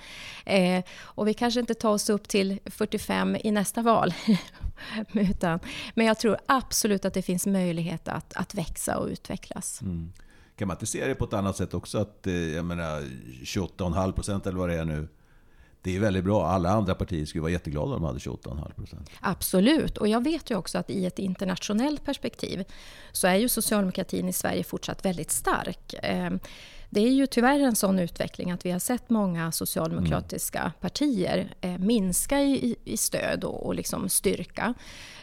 Eh, 0.45 0.85
och 1.02 1.29
vi 1.29 1.35
kanske 1.35 1.61
inte 1.61 1.75
tar 1.75 1.91
oss 1.91 2.11
upp 2.11 2.29
till 2.29 2.59
45 2.64 3.37
i 3.45 3.50
nästa 3.50 3.83
val. 3.83 4.14
Utan, 5.12 5.61
men 5.95 6.07
jag 6.07 6.19
tror 6.19 6.38
absolut 6.47 7.05
att 7.05 7.14
det 7.14 7.23
finns 7.23 7.47
möjlighet 7.47 8.09
att, 8.09 8.35
att 8.35 8.55
växa 8.55 8.99
och 8.99 9.09
utvecklas. 9.09 9.83
Mm. 9.83 10.12
Kan 10.57 10.69
man 10.69 10.75
inte 10.75 10.87
se 10.87 11.07
det 11.07 11.14
på 11.14 11.25
ett 11.25 11.33
annat 11.33 11.57
sätt 11.57 11.75
också? 11.75 11.99
Att 11.99 12.26
eh, 12.26 12.35
jag 12.35 12.64
menar 12.64 13.00
28,5 13.00 14.12
procent 14.12 14.47
eller 14.47 14.59
vad 14.59 14.69
det 14.69 14.75
är 14.75 14.85
nu. 14.85 15.09
Det 15.83 15.97
är 15.97 16.01
väldigt 16.01 16.25
bra. 16.25 16.47
Alla 16.47 16.71
andra 16.71 16.95
partier 16.95 17.27
skulle 17.27 17.43
vara 17.43 17.53
jätteglada 17.53 17.87
om 17.87 17.93
de 17.93 18.05
hade 18.05 18.19
28,5 18.19 18.75
procent. 18.75 19.11
Absolut. 19.21 19.99
Och 19.99 20.09
jag 20.09 20.25
vet 20.25 20.51
ju 20.51 20.57
också 20.57 20.79
att 20.79 20.91
i 20.91 21.07
ett 21.07 21.19
internationellt 21.19 22.05
perspektiv 22.05 22.65
så 23.12 23.27
är 23.27 23.37
ju 23.37 23.49
socialdemokratin 23.49 24.29
i 24.29 24.33
Sverige 24.33 24.65
fortsatt 24.65 25.05
väldigt 25.05 25.31
stark. 25.31 25.95
Ehm, 26.03 26.41
det 26.94 27.00
är 27.00 27.11
ju 27.11 27.26
tyvärr 27.26 27.61
en 27.61 27.76
sån 27.76 27.99
utveckling 27.99 28.50
att 28.50 28.66
vi 28.66 28.70
har 28.70 28.78
sett 28.78 29.11
många 29.11 29.52
socialdemokratiska 29.52 30.58
mm. 30.58 30.72
partier 30.80 31.54
eh, 31.61 31.78
minska 31.78 32.40
i, 32.40 32.76
i 32.84 32.96
stöd 32.96 33.44
och, 33.44 33.66
och 33.66 33.75
liksom 33.75 34.08
styrka. 34.08 34.75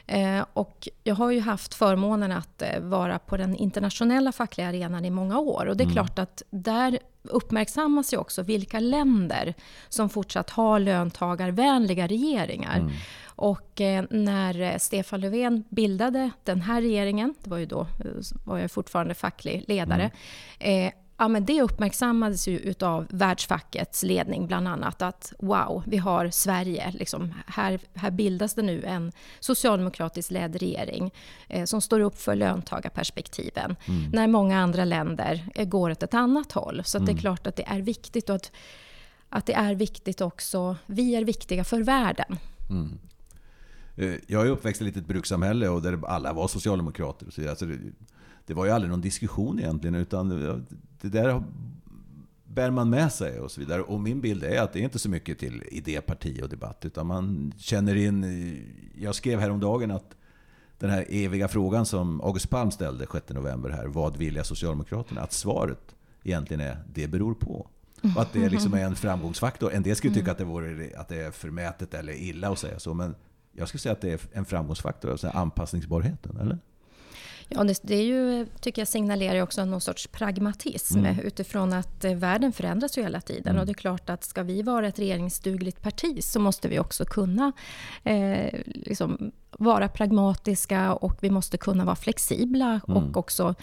Eh, 0.08 0.46
och 0.54 0.88
jag 1.04 1.16
har 1.16 1.32
ju 1.32 1.40
haft 1.40 1.74
förmånen 1.74 2.32
att 2.32 2.62
eh, 2.62 2.80
vara 2.80 3.20
på 3.20 3.38
den 3.38 3.56
internationella 3.56 4.32
fackliga 4.32 4.68
arenan 4.68 5.06
i 5.06 5.10
många 5.10 5.40
år. 5.40 5.66
Och 5.66 5.78
det 5.78 5.84
är 5.84 5.86
mm. 5.86 5.96
klart 5.96 6.20
att 6.20 6.44
där 6.50 7.00
uppmärksammas 7.24 8.14
ju 8.14 8.18
också 8.18 8.44
vilka 8.44 8.80
länder 8.80 9.54
som 9.90 10.10
fortsatt 10.10 10.50
har 10.50 10.80
löntagarvänliga 10.80 12.08
regeringar. 12.08 12.78
Mm. 12.80 12.92
Och 13.26 13.82
eh, 13.82 14.06
när 14.10 14.78
Stefan 14.78 15.22
Löfven 15.22 15.64
bildade 15.70 16.32
den 16.44 16.62
här 16.62 16.82
regeringen, 16.82 17.36
det 17.44 17.50
var 17.50 17.58
ju 17.58 17.66
då 17.66 17.88
var 18.46 18.58
jag 18.58 18.72
fortfarande 18.72 19.14
facklig 19.14 19.64
ledare, 19.68 20.12
mm 20.60 20.92
ja, 21.20 21.28
men 21.28 21.46
det 21.46 21.62
uppmärksammades 21.62 22.48
ju 22.48 22.60
utav 22.60 23.08
världsfackets 23.10 24.04
ledning 24.04 24.48
bland 24.48 24.68
annat. 24.68 25.02
Att 25.02 25.34
wow, 25.40 25.84
vi 25.88 25.98
har 25.98 26.30
Sverige. 26.30 26.92
Liksom, 26.92 27.34
här, 27.48 27.80
här 27.94 28.12
bildas 28.12 28.54
det 28.54 28.62
nu 28.62 28.84
en 28.84 29.12
socialdemokratiskt 29.40 30.32
ledd 30.32 30.56
regering 30.56 31.14
eh, 31.48 31.66
som 31.66 31.82
står 31.82 32.00
upp 32.00 32.22
för 32.22 32.36
löntagarperspektiven. 32.36 33.76
Mm. 33.88 34.12
När 34.12 34.28
många 34.28 34.60
andra 34.60 34.86
länder 34.86 35.50
eh, 35.56 35.68
går 35.68 35.90
åt 35.90 36.04
ett 36.04 36.14
annat 36.14 36.52
håll. 36.52 36.82
Så 36.86 36.98
mm. 36.98 37.06
det 37.06 37.10
är 37.10 37.14
mm. 37.14 37.22
klart 37.22 37.48
att 37.48 37.56
det 37.56 37.68
är 37.68 37.82
viktigt. 37.82 38.30
Och 38.30 38.36
att, 38.36 38.52
att 39.30 39.46
det 39.46 39.54
är 39.54 39.76
viktigt 39.76 40.22
också. 40.22 40.76
Vi 40.86 41.16
är 41.16 41.24
viktiga 41.24 41.64
för 41.64 41.84
världen. 41.84 42.38
Mm. 42.70 43.00
Eh, 43.96 44.16
jag 44.28 44.48
är 44.48 44.50
uppväxt 44.50 44.82
i 44.82 44.84
ett 44.84 44.96
litet 44.96 45.08
brukssamhälle 45.08 45.70
och 45.70 45.82
där 45.82 46.06
alla 46.08 46.34
var 46.34 46.48
socialdemokrater. 46.48 47.28
Och 47.28 47.34
så, 47.34 47.50
alltså, 47.50 47.66
det 48.50 48.56
var 48.56 48.66
ju 48.66 48.72
aldrig 48.72 48.92
någon 48.92 49.02
diskussion 49.02 49.60
egentligen. 49.60 49.96
Utan 49.96 50.30
det 51.02 51.10
där 51.10 51.44
bär 52.46 52.72
man 52.72 52.90
med 52.90 53.12
sig 53.12 53.40
och 53.40 53.52
så 53.52 53.62
vidare. 53.62 53.82
Och 53.82 54.00
min 54.00 54.22
bild 54.22 54.44
är 54.44 54.62
att 54.62 54.74
det 54.74 54.80
är 54.80 54.84
inte 54.84 55.00
så 55.00 55.10
mycket 55.10 55.40
till 55.40 55.64
idéparti 55.72 56.42
och 56.44 56.50
debatt. 56.50 56.86
Utan 56.86 57.08
man 57.08 57.54
känner 57.58 57.96
in... 57.96 58.66
Jag 58.96 59.16
skrev 59.16 59.40
häromdagen 59.40 59.92
att 59.92 60.16
den 60.78 60.90
här 60.90 61.06
eviga 61.10 61.48
frågan 61.48 61.86
som 61.86 62.22
August 62.22 62.50
Palm 62.50 62.72
ställde 62.72 63.08
6 63.12 63.30
november 63.30 63.70
här. 63.70 63.88
Vad 63.88 64.18
vilja 64.18 64.44
Socialdemokraterna? 64.44 65.22
Att 65.22 65.34
svaret 65.34 65.96
egentligen 66.24 66.62
är 66.62 66.84
det 66.94 67.08
beror 67.08 67.34
på. 67.34 67.68
Och 68.16 68.22
att 68.22 68.34
det 68.34 68.50
liksom 68.50 68.74
är 68.74 68.84
en 68.84 68.96
framgångsfaktor. 68.96 69.74
En 69.74 69.84
del 69.84 69.96
skulle 69.96 70.14
tycka 70.14 70.32
att 70.32 70.38
det, 70.38 70.44
vore, 70.44 71.00
att 71.00 71.08
det 71.08 71.22
är 71.22 71.32
förmätet 71.32 71.94
eller 71.94 72.14
illa 72.14 72.50
att 72.50 72.60
säga 72.60 72.80
så. 72.80 72.94
Men 72.94 73.16
jag 73.52 73.68
skulle 73.68 73.80
säga 73.80 73.94
att 73.94 74.02
det 74.02 74.12
är 74.12 74.20
en 74.32 74.46
framgångsfaktor. 74.46 75.12
Alltså 75.12 75.28
anpassningsbarheten, 75.28 76.38
eller? 76.38 76.58
Ja, 77.50 77.64
det, 77.64 77.80
det 77.82 77.96
är 77.96 78.04
ju, 78.04 78.46
tycker 78.60 78.82
jag 78.82 78.88
signalerar 78.88 79.42
också 79.42 79.66
någon 79.66 79.82
sorts 79.82 80.08
pragmatism 80.08 81.00
mm. 81.00 81.20
utifrån 81.20 81.74
att 81.74 82.06
eh, 82.06 82.16
världen 82.16 82.54
förändras 82.54 82.98
ju 82.98 83.04
hela 83.04 83.22
tiden. 83.22 83.50
Mm. 83.50 83.60
Och 83.60 83.66
det 83.66 83.72
är 83.72 83.74
klart 83.74 84.10
att 84.10 84.24
ska 84.24 84.44
vi 84.44 84.62
vara 84.62 84.88
ett 84.88 85.00
regeringsdugligt 85.00 85.82
parti 85.82 86.24
så 86.24 86.40
måste 86.40 86.68
vi 86.68 86.80
också 86.80 87.06
kunna 87.06 87.52
eh, 88.04 88.60
liksom 88.66 89.32
vara 89.52 89.88
pragmatiska 89.88 90.94
och 90.94 91.18
vi 91.22 91.30
måste 91.30 91.58
kunna 91.58 91.86
vara 91.86 91.96
flexibla 91.96 92.82
mm. 92.88 92.98
och 92.98 93.18
också 93.18 93.56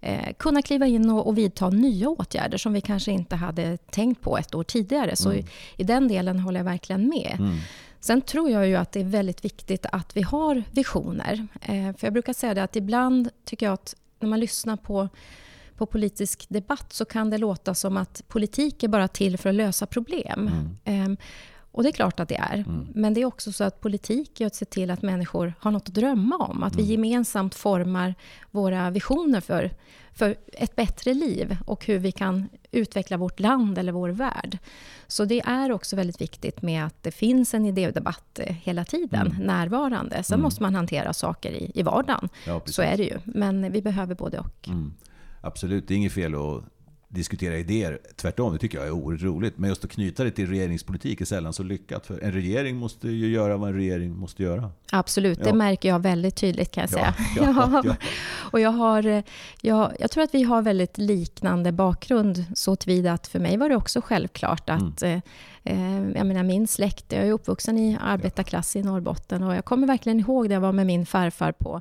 eh, 0.00 0.32
kunna 0.38 0.62
kliva 0.62 0.86
in 0.86 1.10
och, 1.10 1.26
och 1.26 1.38
vidta 1.38 1.68
nya 1.70 2.08
åtgärder 2.08 2.58
som 2.58 2.72
vi 2.72 2.80
kanske 2.80 3.12
inte 3.12 3.36
hade 3.36 3.76
tänkt 3.76 4.20
på 4.20 4.38
ett 4.38 4.54
år 4.54 4.64
tidigare. 4.64 5.16
Så 5.16 5.30
mm. 5.30 5.40
i, 5.40 5.46
i, 5.76 5.84
den 5.84 6.08
delen 6.08 6.40
håller 6.40 6.60
jag 6.60 6.64
verkligen 6.64 7.08
med. 7.08 7.38
Sen 8.00 8.22
tror 8.22 8.50
jag 8.50 8.68
ju 8.68 8.76
att 8.76 8.92
det 8.92 9.00
är 9.00 9.04
väldigt 9.04 9.44
viktigt 9.44 9.86
att 9.92 10.16
vi 10.16 10.22
har 10.22 10.62
visioner. 10.72 11.46
Eh, 11.60 11.96
för 11.96 12.06
jag 12.06 12.12
brukar 12.12 12.32
säga 12.32 12.54
det 12.54 12.62
att 12.62 12.76
ibland 12.76 13.30
tycker 13.44 13.66
jag 13.66 13.72
att 13.72 13.94
när 14.20 14.28
man 14.28 14.40
lyssnar 14.40 14.76
på, 14.76 15.08
på 15.76 15.86
politisk 15.86 16.46
debatt 16.48 16.92
så 16.92 17.04
kan 17.04 17.30
det 17.30 17.38
låta 17.38 17.74
som 17.74 17.96
att 17.96 18.22
politik 18.28 18.82
är 18.82 18.88
bara 18.88 19.08
till 19.08 19.38
för 19.38 19.48
att 19.48 19.54
lösa 19.54 19.86
problem. 19.86 20.50
Mm. 20.86 21.16
Och 21.72 21.82
det 21.82 21.88
är 21.88 21.92
klart 21.92 22.20
att 22.20 22.28
det 22.28 22.36
är. 22.36 22.54
Mm. 22.54 22.86
Men 22.94 23.14
det 23.14 23.20
är 23.20 23.24
också 23.24 23.52
så 23.52 23.64
att 23.64 23.80
politik 23.80 24.40
är 24.40 24.46
att 24.46 24.54
se 24.54 24.64
till 24.64 24.90
att 24.90 25.02
människor 25.02 25.54
har 25.58 25.70
något 25.70 25.88
att 25.88 25.94
drömma 25.94 26.36
om. 26.36 26.62
Att 26.62 26.72
mm. 26.74 26.86
vi 26.86 26.92
gemensamt 26.92 27.54
formar 27.54 28.14
våra 28.50 28.90
visioner 28.90 29.40
för, 29.40 29.70
för 30.12 30.36
ett 30.52 30.76
bättre 30.76 31.14
liv 31.14 31.56
och 31.66 31.86
hur 31.86 31.98
vi 31.98 32.12
kan 32.12 32.48
utveckla 32.70 33.16
vårt 33.16 33.40
land 33.40 33.78
eller 33.78 33.92
vår 33.92 34.08
värld. 34.08 34.58
Så 35.06 35.24
det 35.24 35.40
är 35.40 35.72
också 35.72 35.96
väldigt 35.96 36.20
viktigt 36.20 36.62
med 36.62 36.86
att 36.86 37.02
det 37.02 37.10
finns 37.10 37.54
en 37.54 37.66
idédebatt 37.66 38.38
eh, 38.38 38.54
hela 38.54 38.84
tiden 38.84 39.26
mm. 39.26 39.46
närvarande. 39.46 40.22
Sen 40.22 40.34
mm. 40.34 40.42
måste 40.42 40.62
man 40.62 40.74
hantera 40.74 41.12
saker 41.12 41.52
i, 41.52 41.70
i 41.74 41.82
vardagen. 41.82 42.28
Ja, 42.46 42.62
så 42.64 42.82
är 42.82 42.96
det 42.96 43.04
ju. 43.04 43.18
Men 43.24 43.72
vi 43.72 43.82
behöver 43.82 44.14
både 44.14 44.38
och. 44.38 44.68
Mm. 44.68 44.92
Absolut, 45.40 45.88
det 45.88 45.94
är 45.94 45.96
inget 45.96 46.12
fel 46.12 46.34
att 46.34 46.64
diskutera 47.12 47.58
idéer. 47.58 47.98
Tvärtom, 48.16 48.52
det 48.52 48.58
tycker 48.58 48.78
jag 48.78 48.86
är 48.86 48.90
oerhört 48.90 49.22
roligt. 49.22 49.58
Men 49.58 49.68
just 49.68 49.84
att 49.84 49.90
knyta 49.90 50.24
det 50.24 50.30
till 50.30 50.48
regeringspolitik 50.48 51.20
är 51.20 51.24
sällan 51.24 51.52
så 51.52 51.62
lyckat. 51.62 52.06
För 52.06 52.20
en 52.20 52.32
regering 52.32 52.76
måste 52.76 53.08
ju 53.08 53.28
göra 53.28 53.56
vad 53.56 53.68
en 53.68 53.74
regering 53.74 54.16
måste 54.16 54.42
göra. 54.42 54.70
Absolut, 54.92 55.38
ja. 55.38 55.44
det 55.44 55.52
märker 55.52 55.88
jag 55.88 55.98
väldigt 55.98 56.36
tydligt 56.36 56.70
kan 56.70 56.80
jag 56.80 56.90
säga. 56.90 57.14
Ja, 57.36 57.82
ja, 57.84 57.96
och 58.50 58.60
jag, 58.60 58.70
har, 58.70 59.22
jag, 59.60 59.92
jag 60.00 60.10
tror 60.10 60.24
att 60.24 60.34
vi 60.34 60.42
har 60.42 60.62
väldigt 60.62 60.98
liknande 60.98 61.72
bakgrund 61.72 62.44
så 62.54 62.76
tillvida 62.76 63.12
att 63.12 63.26
för 63.26 63.38
mig 63.38 63.56
var 63.56 63.68
det 63.68 63.76
också 63.76 64.00
självklart 64.00 64.70
att 64.70 65.02
mm. 65.02 65.20
eh, 65.64 66.18
jag 66.18 66.26
menar 66.26 66.42
min 66.42 66.68
släkt, 66.68 67.12
jag 67.12 67.26
är 67.26 67.32
uppvuxen 67.32 67.78
i 67.78 67.98
arbetarklass 68.00 68.76
i 68.76 68.82
Norrbotten 68.82 69.42
och 69.42 69.54
jag 69.54 69.64
kommer 69.64 69.86
verkligen 69.86 70.20
ihåg 70.20 70.48
det 70.48 70.54
jag 70.54 70.60
var 70.60 70.72
med 70.72 70.86
min 70.86 71.06
farfar 71.06 71.52
på 71.52 71.80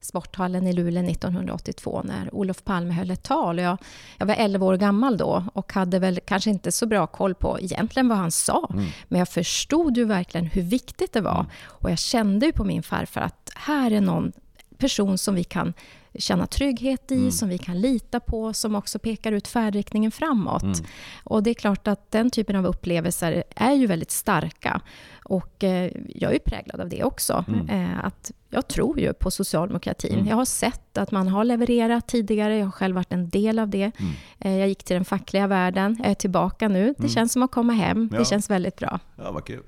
sporthallen 0.00 0.66
i 0.66 0.72
Luleå 0.72 1.10
1982 1.10 2.02
när 2.04 2.34
Olof 2.34 2.64
Palme 2.64 2.94
höll 2.94 3.10
ett 3.10 3.22
tal. 3.22 3.58
Jag, 3.58 3.78
jag 4.18 4.26
var 4.26 4.34
11 4.34 4.66
år 4.66 4.76
gammal 4.76 5.16
då 5.16 5.44
och 5.52 5.72
hade 5.72 5.98
väl 5.98 6.20
kanske 6.24 6.50
inte 6.50 6.72
så 6.72 6.86
bra 6.86 7.06
koll 7.06 7.34
på 7.34 7.60
egentligen 7.60 8.08
vad 8.08 8.18
han 8.18 8.30
sa. 8.30 8.70
Mm. 8.72 8.84
Men 9.08 9.18
jag 9.18 9.28
förstod 9.28 9.96
ju 9.96 10.04
verkligen 10.04 10.46
hur 10.46 10.62
viktigt 10.62 11.12
det 11.12 11.20
var. 11.20 11.40
Mm. 11.40 11.46
Och 11.62 11.90
jag 11.90 11.98
kände 11.98 12.46
ju 12.46 12.52
på 12.52 12.64
min 12.64 12.82
farfar 12.82 13.20
att 13.20 13.50
här 13.54 13.90
är 13.90 14.00
någon 14.00 14.32
person 14.78 15.18
som 15.18 15.34
vi 15.34 15.44
kan 15.44 15.72
känna 16.14 16.46
trygghet 16.46 17.12
i, 17.12 17.16
mm. 17.16 17.30
som 17.30 17.48
vi 17.48 17.58
kan 17.58 17.80
lita 17.80 18.20
på, 18.20 18.52
som 18.52 18.74
också 18.74 18.98
pekar 18.98 19.32
ut 19.32 19.48
färdriktningen 19.48 20.10
framåt. 20.10 20.62
Mm. 20.62 20.84
Och 21.24 21.42
det 21.42 21.50
är 21.50 21.54
klart 21.54 21.88
att 21.88 22.10
den 22.10 22.30
typen 22.30 22.56
av 22.56 22.66
upplevelser 22.66 23.44
är 23.56 23.72
ju 23.72 23.86
väldigt 23.86 24.10
starka. 24.10 24.80
Och 25.24 25.64
eh, 25.64 25.92
jag 26.08 26.34
är 26.34 26.38
präglad 26.38 26.80
av 26.80 26.88
det 26.88 27.04
också. 27.04 27.44
Mm. 27.48 27.68
Eh, 27.68 28.04
att 28.04 28.32
jag 28.48 28.68
tror 28.68 29.00
ju 29.00 29.12
på 29.12 29.30
socialdemokratin. 29.30 30.14
Mm. 30.14 30.26
Jag 30.26 30.36
har 30.36 30.44
sett 30.44 30.98
att 30.98 31.10
man 31.10 31.28
har 31.28 31.44
levererat 31.44 32.08
tidigare. 32.08 32.56
Jag 32.58 32.66
har 32.66 32.72
själv 32.72 32.94
varit 32.94 33.12
en 33.12 33.28
del 33.28 33.58
av 33.58 33.68
det. 33.68 33.92
Mm. 33.98 34.12
Eh, 34.38 34.56
jag 34.58 34.68
gick 34.68 34.84
till 34.84 34.94
den 34.94 35.04
fackliga 35.04 35.46
världen. 35.46 35.96
Jag 35.98 36.10
är 36.10 36.14
tillbaka 36.14 36.68
nu. 36.68 36.84
Det 36.84 36.98
mm. 36.98 37.10
känns 37.10 37.32
som 37.32 37.42
att 37.42 37.50
komma 37.50 37.72
hem. 37.72 38.08
Ja. 38.12 38.18
Det 38.18 38.24
känns 38.24 38.50
väldigt 38.50 38.76
bra. 38.76 39.00
Ja, 39.16 39.32
vad 39.32 39.44
kul. 39.44 39.62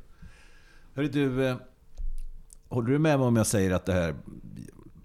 Hörru 0.95 1.09
du, 1.09 1.47
eh, 1.47 1.57
håller 2.69 2.91
du 2.91 2.99
med 2.99 3.19
mig 3.19 3.29
om 3.29 3.37
jag 3.37 3.47
säger 3.47 3.71
att 3.71 3.87
det 3.87 3.93
här 3.93 4.15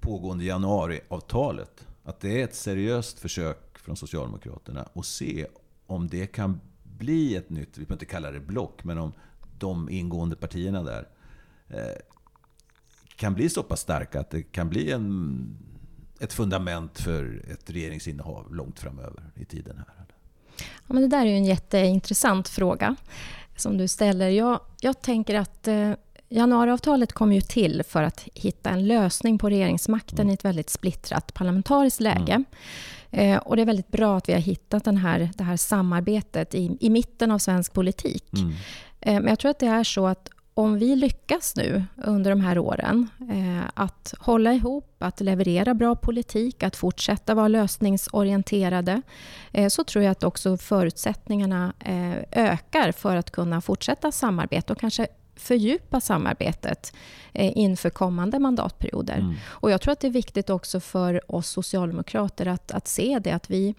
pågående 0.07 0.45
januariavtalet, 0.45 1.87
att 2.03 2.19
det 2.19 2.41
är 2.41 2.43
ett 2.43 2.55
seriöst 2.55 3.19
försök 3.19 3.77
från 3.77 3.95
Socialdemokraterna 3.95 4.89
att 4.95 5.05
se 5.05 5.47
om 5.87 6.07
det 6.07 6.27
kan 6.27 6.61
bli 6.83 7.35
ett 7.35 7.49
nytt, 7.49 7.69
vi 7.77 7.81
behöver 7.81 7.93
inte 7.93 8.05
kalla 8.05 8.31
det 8.31 8.39
block, 8.39 8.83
men 8.83 8.97
om 8.97 9.13
de 9.59 9.89
ingående 9.89 10.35
partierna 10.35 10.83
där 10.83 11.07
eh, 11.67 11.97
kan 13.15 13.33
bli 13.33 13.49
så 13.49 13.63
pass 13.63 13.81
starka 13.81 14.19
att 14.19 14.29
det 14.29 14.43
kan 14.43 14.69
bli 14.69 14.91
en, 14.91 15.57
ett 16.19 16.33
fundament 16.33 16.99
för 16.99 17.45
ett 17.51 17.69
regeringsinnehav 17.69 18.55
långt 18.55 18.79
framöver 18.79 19.23
i 19.35 19.45
tiden. 19.45 19.77
här. 19.77 20.05
Ja, 20.57 20.93
men 20.93 21.01
det 21.01 21.07
där 21.07 21.21
är 21.25 21.29
ju 21.29 21.37
en 21.37 21.45
jätteintressant 21.45 22.47
fråga 22.47 22.95
som 23.55 23.77
du 23.77 23.87
ställer. 23.87 24.29
Jag, 24.29 24.59
jag 24.81 25.01
tänker 25.01 25.35
att 25.35 25.67
eh, 25.67 25.91
Januariavtalet 26.29 27.13
kom 27.13 27.33
ju 27.33 27.41
till 27.41 27.83
för 27.83 28.03
att 28.03 28.27
hitta 28.33 28.69
en 28.69 28.87
lösning 28.87 29.37
på 29.37 29.49
regeringsmakten 29.49 30.19
mm. 30.19 30.29
i 30.29 30.33
ett 30.33 30.45
väldigt 30.45 30.69
splittrat 30.69 31.33
parlamentariskt 31.33 31.99
läge. 31.99 32.33
Mm. 32.33 32.45
Eh, 33.11 33.37
och 33.37 33.55
det 33.55 33.61
är 33.61 33.65
väldigt 33.65 33.91
bra 33.91 34.17
att 34.17 34.29
vi 34.29 34.33
har 34.33 34.39
hittat 34.39 34.83
den 34.83 34.97
här, 34.97 35.29
det 35.35 35.43
här 35.43 35.57
samarbetet 35.57 36.55
i, 36.55 36.77
i 36.79 36.89
mitten 36.89 37.31
av 37.31 37.37
svensk 37.37 37.73
politik. 37.73 38.33
Mm. 38.33 38.53
Eh, 39.01 39.13
men 39.13 39.27
jag 39.27 39.39
tror 39.39 39.51
att 39.51 39.59
det 39.59 39.67
är 39.67 39.83
så 39.83 40.07
att 40.07 40.29
om 40.53 40.79
vi 40.79 40.95
lyckas 40.95 41.55
nu 41.55 41.83
under 41.95 42.29
de 42.29 42.41
här 42.41 42.57
åren 42.57 43.09
eh, 43.31 43.69
att 43.73 44.13
hålla 44.19 44.53
ihop, 44.53 44.95
att 45.03 45.21
leverera 45.21 45.73
bra 45.73 45.95
politik, 45.95 46.63
att 46.63 46.75
fortsätta 46.75 47.35
vara 47.35 47.47
lösningsorienterade 47.47 49.01
eh, 49.51 49.67
så 49.67 49.83
tror 49.83 50.03
jag 50.03 50.11
att 50.11 50.23
också 50.23 50.57
förutsättningarna 50.57 51.73
eh, 51.79 52.17
ökar 52.31 52.91
för 52.91 53.15
att 53.15 53.31
kunna 53.31 53.61
fortsätta 53.61 54.11
samarbeta 54.11 54.73
och 54.73 54.79
kanske 54.79 55.07
fördjupa 55.37 56.01
samarbetet 56.01 56.93
eh, 57.33 57.57
inför 57.57 57.89
kommande 57.89 58.39
mandatperioder. 58.39 59.17
Mm. 59.17 59.35
Och 59.45 59.71
jag 59.71 59.81
tror 59.81 59.91
att 59.91 59.99
det 59.99 60.07
är 60.07 60.11
viktigt 60.11 60.49
också 60.49 60.79
för 60.79 61.31
oss 61.31 61.47
socialdemokrater 61.49 62.45
att, 62.45 62.71
att 62.71 62.87
se 62.87 63.19
det 63.23 63.31
att 63.31 63.49
vi 63.49 63.75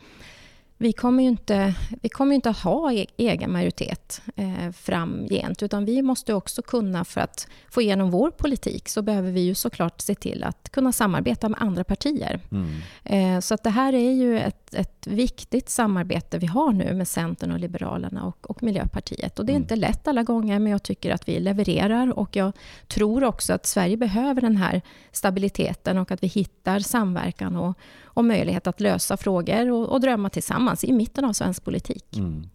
vi 0.81 0.93
kommer 0.93 1.23
ju 1.23 1.29
inte, 1.29 1.75
vi 2.03 2.09
kommer 2.09 2.35
inte 2.35 2.51
att 2.51 2.59
ha 2.59 2.93
e-, 2.93 3.07
egen 3.17 3.53
majoritet 3.53 4.23
eh, 4.37 4.71
framgent. 4.73 5.63
Utan 5.63 5.85
vi 5.85 6.03
måste 6.03 6.35
också 6.35 6.63
kunna, 6.63 7.05
för 7.05 7.21
att 7.21 7.49
få 7.71 7.83
igenom 7.83 8.11
vår 8.11 8.31
politik, 8.31 8.89
så 8.89 9.03
behöver 9.03 9.31
vi 9.31 9.41
ju 9.41 9.55
såklart 9.55 10.01
se 10.01 10.15
till 10.15 10.45
att 10.45 10.69
kunna 10.71 10.93
samarbeta 10.93 11.49
med 11.49 11.63
andra 11.63 11.85
partier. 11.85 12.41
Mm. 12.51 12.71
Eh, 13.05 13.41
så 13.41 13.55
att 13.55 13.63
det 13.63 13.71
här 13.71 13.93
är 13.93 14.13
ju 14.13 14.39
ett, 14.39 14.75
ett 14.75 15.07
viktigt 15.07 15.69
samarbete 15.69 16.39
vi 16.39 16.47
har 16.47 16.73
nu 16.73 16.95
med 16.95 17.09
Centern 17.09 17.53
och 17.53 17.59
Liberalerna 17.59 18.25
och, 18.25 18.51
och 18.51 18.63
Miljöpartiet. 18.63 19.39
Och 19.39 19.47
det 19.47 19.53
är 19.53 19.57
mm. 19.57 19.63
inte 19.63 19.77
lätt 19.77 20.09
alla 20.09 20.23
gånger, 20.23 20.59
men 20.59 20.73
jag 20.73 20.83
tycker 20.83 21.11
att 21.11 21.29
vi 21.29 21.41
levererar. 21.41 22.19
Och 22.19 22.37
jag 22.37 22.53
tror 22.89 23.25
också 23.25 23.53
att 23.53 23.67
Sverige 23.67 23.97
behöver 23.97 24.41
den 24.41 24.57
här 24.57 24.83
stabiliteten 25.13 25.99
och 25.99 26.11
att 26.11 26.23
vi 26.23 26.27
hittar 26.27 26.79
samverkan 26.79 27.57
och, 27.57 27.79
och 28.19 28.25
möjlighet 28.25 28.67
att 28.67 28.81
lösa 28.81 29.17
frågor 29.17 29.71
och, 29.71 29.89
och 29.89 30.01
drömma 30.01 30.31
tillsammans 30.31 30.85
i 30.85 30.93
mitten 30.93 31.25
av 31.25 31.33
svensk 31.33 31.65
politik. 31.65 32.17
Mm. 32.17 32.47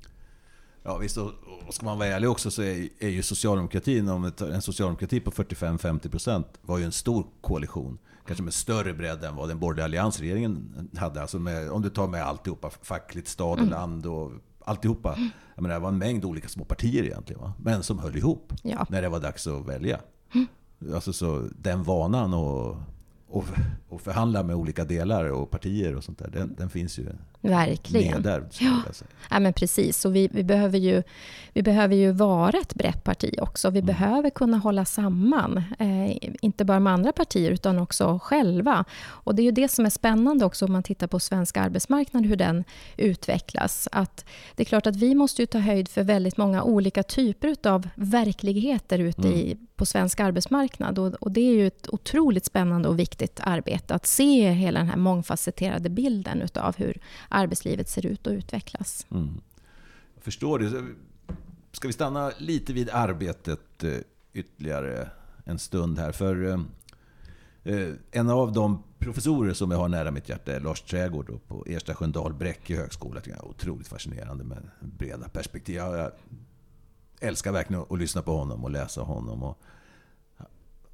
Ja, 0.83 0.97
visst, 0.97 1.17
och, 1.17 1.31
ska 1.69 1.85
man 1.85 1.99
vara 1.99 2.09
ärlig 2.09 2.29
också 2.29 2.51
så 2.51 2.61
är, 2.61 2.89
är 2.99 3.09
ju 3.09 3.23
socialdemokratin, 3.23 4.09
om 4.09 4.31
en 4.53 4.61
socialdemokrati 4.61 5.19
på 5.19 5.31
45-50% 5.31 6.43
var 6.61 6.77
ju 6.77 6.83
en 6.83 6.91
stor 6.91 7.25
koalition. 7.41 7.97
Kanske 8.27 8.43
med 8.43 8.53
större 8.53 8.93
bredd 8.93 9.23
än 9.23 9.35
vad 9.35 9.47
den 9.47 9.59
borgerliga 9.59 9.85
alliansregeringen 9.85 10.89
hade. 10.97 11.21
Alltså 11.21 11.39
med, 11.39 11.71
om 11.71 11.81
du 11.81 11.89
tar 11.89 12.07
med 12.07 12.23
alltihopa, 12.23 12.69
fackligt, 12.81 13.27
stad 13.27 13.51
och 13.51 13.57
mm. 13.57 13.69
land 13.69 14.05
och 14.05 14.31
alltihopa. 14.65 15.17
Jag 15.55 15.61
menar, 15.61 15.75
det 15.75 15.81
var 15.81 15.89
en 15.89 15.97
mängd 15.97 16.25
olika 16.25 16.47
små 16.47 16.65
partier 16.65 17.03
egentligen. 17.03 17.41
Va? 17.41 17.53
Men 17.57 17.83
som 17.83 17.99
höll 17.99 18.17
ihop 18.17 18.53
ja. 18.61 18.85
när 18.89 19.01
det 19.01 19.09
var 19.09 19.19
dags 19.19 19.47
att 19.47 19.67
välja. 19.67 19.99
Mm. 20.33 20.47
Alltså 20.93 21.13
så 21.13 21.49
den 21.57 21.83
vanan 21.83 22.33
och 22.33 22.77
och, 23.33 23.45
och 23.89 24.01
förhandla 24.01 24.43
med 24.43 24.55
olika 24.55 24.85
delar 24.85 25.25
och 25.25 25.49
partier 25.49 25.95
och 25.95 26.03
sånt 26.03 26.19
där. 26.19 26.29
Den, 26.29 26.55
den 26.57 26.69
finns 26.69 26.99
ju 26.99 27.05
Verkligen. 27.43 28.21
där. 28.21 28.43
Ja. 28.59 28.81
ja, 29.29 29.39
men 29.39 29.53
precis. 29.53 30.05
Och 30.05 30.15
vi, 30.15 30.29
vi, 30.31 30.43
behöver 30.43 30.77
ju, 30.77 31.03
vi 31.53 31.63
behöver 31.63 31.95
ju 31.95 32.11
vara 32.11 32.57
ett 32.57 32.75
brett 32.75 33.03
parti 33.03 33.35
också. 33.41 33.69
Vi 33.69 33.79
mm. 33.79 33.87
behöver 33.87 34.29
kunna 34.29 34.57
hålla 34.57 34.85
samman, 34.85 35.57
eh, 35.79 36.29
inte 36.41 36.65
bara 36.65 36.79
med 36.79 36.93
andra 36.93 37.11
partier 37.11 37.51
utan 37.51 37.79
också 37.79 38.19
själva. 38.23 38.85
Och 39.05 39.35
det 39.35 39.41
är 39.41 39.43
ju 39.43 39.51
det 39.51 39.67
som 39.67 39.85
är 39.85 39.89
spännande 39.89 40.45
också 40.45 40.65
om 40.65 40.71
man 40.71 40.83
tittar 40.83 41.07
på 41.07 41.19
svensk 41.19 41.57
arbetsmarknad, 41.57 42.25
hur 42.25 42.35
den 42.35 42.63
utvecklas. 42.97 43.87
Att 43.91 44.25
det 44.55 44.63
är 44.63 44.65
klart 44.65 44.87
att 44.87 44.95
vi 44.95 45.15
måste 45.15 45.41
ju 45.41 45.45
ta 45.45 45.57
höjd 45.57 45.89
för 45.89 46.03
väldigt 46.03 46.37
många 46.37 46.63
olika 46.63 47.03
typer 47.03 47.55
av 47.67 47.89
verkligheter 47.95 48.99
ute 48.99 49.27
mm. 49.27 49.33
i, 49.33 49.57
på 49.75 49.85
svensk 49.85 50.19
arbetsmarknad. 50.19 50.99
Och, 50.99 51.13
och 51.13 51.31
det 51.31 51.41
är 51.41 51.53
ju 51.53 51.67
ett 51.67 51.89
otroligt 51.89 52.45
spännande 52.45 52.89
och 52.89 52.99
viktigt 52.99 53.39
arbete 53.43 53.95
att 53.95 54.05
se 54.05 54.49
hela 54.51 54.79
den 54.79 54.89
här 54.89 54.97
mångfacetterade 54.97 55.89
bilden 55.89 56.41
utav 56.41 56.75
hur 56.77 56.97
arbetslivet 57.33 57.89
ser 57.89 58.05
ut 58.05 58.27
och 58.27 58.33
utvecklas. 58.33 59.05
Mm. 59.11 59.41
Jag 60.15 60.23
förstår 60.23 60.59
det. 60.59 60.85
Ska 61.71 61.87
vi 61.87 61.93
stanna 61.93 62.31
lite 62.37 62.73
vid 62.73 62.89
arbetet 62.89 63.83
eh, 63.83 63.97
ytterligare 64.33 65.09
en 65.45 65.59
stund 65.59 65.99
här? 65.99 66.11
För 66.11 66.45
eh, 66.45 66.59
eh, 67.63 67.93
en 68.11 68.29
av 68.29 68.53
de 68.53 68.83
professorer 68.99 69.53
som 69.53 69.71
jag 69.71 69.77
har 69.77 69.87
nära 69.87 70.11
mitt 70.11 70.29
hjärta 70.29 70.53
är 70.53 70.59
Lars 70.59 70.81
Trägård 70.81 71.39
på 71.47 71.65
Ersta 71.67 71.95
Sköndal 71.95 72.33
Bräcke 72.33 72.75
högskola. 72.75 73.21
Jag 73.25 73.37
är 73.37 73.45
otroligt 73.45 73.87
fascinerande 73.87 74.43
med 74.43 74.69
breda 74.79 75.29
perspektiv. 75.29 75.75
Jag 75.75 76.11
älskar 77.19 77.51
verkligen 77.51 77.85
att 77.89 77.99
lyssna 77.99 78.21
på 78.21 78.37
honom 78.37 78.63
och 78.63 78.71
läsa 78.71 79.01
honom. 79.01 79.43
Och 79.43 79.61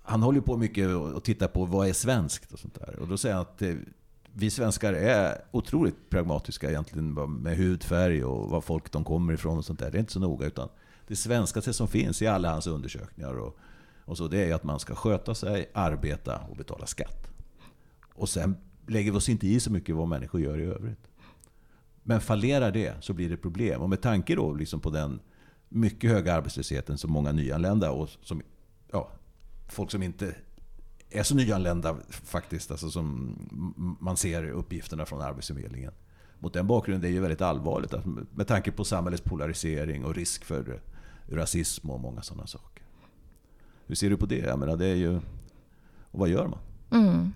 han 0.03 0.21
håller 0.21 0.41
på 0.41 0.57
mycket 0.57 0.89
och 0.89 1.23
tittar 1.23 1.47
på 1.47 1.65
vad 1.65 1.87
är 1.87 1.93
svenskt 1.93 2.53
och 2.53 2.59
sånt 2.59 2.75
där. 2.75 2.99
Och 2.99 3.07
då 3.07 3.17
säger 3.17 3.35
han 3.35 3.41
att 3.41 3.61
vi 4.33 4.49
svenskar 4.49 4.93
är 4.93 5.41
otroligt 5.51 6.09
pragmatiska 6.09 6.69
egentligen 6.69 7.13
med 7.13 7.57
hudfärg 7.57 8.23
och 8.23 8.49
var 8.49 8.61
folk 8.61 8.91
de 8.91 9.03
kommer 9.03 9.33
ifrån 9.33 9.57
och 9.57 9.65
sånt 9.65 9.79
där. 9.79 9.91
Det 9.91 9.97
är 9.97 9.99
inte 9.99 10.13
så 10.13 10.19
noga. 10.19 10.47
Utan 10.47 10.69
det 11.07 11.15
svenskaste 11.15 11.73
som 11.73 11.87
finns 11.87 12.21
i 12.21 12.27
alla 12.27 12.51
hans 12.51 12.67
undersökningar 12.67 13.33
och, 13.33 13.57
och 14.05 14.17
så, 14.17 14.27
det 14.27 14.49
är 14.49 14.55
att 14.55 14.63
man 14.63 14.79
ska 14.79 14.95
sköta 14.95 15.35
sig, 15.35 15.69
arbeta 15.73 16.37
och 16.49 16.55
betala 16.55 16.85
skatt. 16.85 17.27
Och 18.13 18.29
sen 18.29 18.55
lägger 18.87 19.11
vi 19.11 19.17
oss 19.17 19.29
inte 19.29 19.47
i 19.47 19.59
så 19.59 19.71
mycket 19.71 19.95
vad 19.95 20.07
människor 20.07 20.41
gör 20.41 20.59
i 20.59 20.65
övrigt. 20.65 21.07
Men 22.03 22.21
fallerar 22.21 22.71
det 22.71 23.03
så 23.03 23.13
blir 23.13 23.29
det 23.29 23.37
problem. 23.37 23.81
Och 23.81 23.89
med 23.89 24.01
tanke 24.01 24.35
då 24.35 24.53
liksom 24.53 24.79
på 24.79 24.89
den 24.89 25.19
mycket 25.69 26.09
höga 26.09 26.33
arbetslösheten 26.33 26.97
som 26.97 27.11
många 27.11 27.31
nyanlända 27.31 27.91
och 27.91 28.09
som, 28.21 28.41
ja, 28.91 29.11
folk 29.67 29.91
som 29.91 30.03
inte 30.03 30.35
är 31.09 31.23
så 31.23 31.35
nyanlända 31.35 31.97
faktiskt, 32.09 32.71
alltså 32.71 32.91
som 32.91 33.35
man 33.99 34.17
ser 34.17 34.49
uppgifterna 34.49 35.05
från 35.05 35.21
Arbetsförmedlingen. 35.21 35.91
Mot 36.39 36.53
den 36.53 36.67
bakgrunden 36.67 37.03
är 37.03 37.09
det 37.09 37.15
ju 37.15 37.21
väldigt 37.21 37.41
allvarligt 37.41 37.93
att, 37.93 38.05
med 38.35 38.47
tanke 38.47 38.71
på 38.71 38.85
samhällets 38.85 39.23
polarisering 39.23 40.05
och 40.05 40.15
risk 40.15 40.45
för 40.45 40.81
rasism 41.31 41.89
och 41.89 41.99
många 41.99 42.21
sådana 42.21 42.47
saker. 42.47 42.83
Hur 43.87 43.95
ser 43.95 44.09
du 44.09 44.17
på 44.17 44.25
det? 44.25 44.37
Jag 44.37 44.59
menar, 44.59 44.77
det 44.77 44.85
är 44.85 44.95
ju, 44.95 45.15
och 46.11 46.19
vad 46.19 46.29
gör 46.29 46.47
man? 46.47 46.59
Mm. 46.91 47.33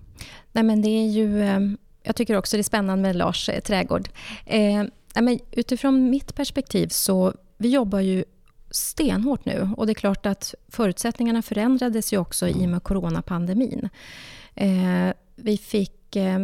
Nej, 0.52 0.64
men 0.64 0.82
det 0.82 0.88
är 0.88 1.08
ju, 1.08 1.42
eh, 1.42 1.60
jag 2.02 2.16
tycker 2.16 2.36
också 2.36 2.56
det 2.56 2.60
är 2.60 2.62
spännande 2.62 3.02
med 3.02 3.16
Lars 3.16 3.48
eh, 3.48 3.60
Trädgård. 3.60 4.08
Eh, 4.46 4.84
men 5.14 5.38
utifrån 5.52 6.10
mitt 6.10 6.34
perspektiv 6.34 6.88
så 6.88 7.34
vi 7.56 7.68
jobbar 7.68 8.00
ju 8.00 8.24
stenhårt 8.74 9.44
nu. 9.44 9.68
Och 9.76 9.86
det 9.86 9.92
är 9.92 9.94
klart 9.94 10.26
att 10.26 10.54
förutsättningarna 10.68 11.42
förändrades 11.42 12.12
ju 12.12 12.18
också 12.18 12.48
i 12.48 12.64
och 12.66 12.68
med 12.68 12.82
coronapandemin. 12.82 13.88
Eh, 14.54 15.12
vi 15.36 15.56
fick 15.56 16.16
eh, 16.16 16.38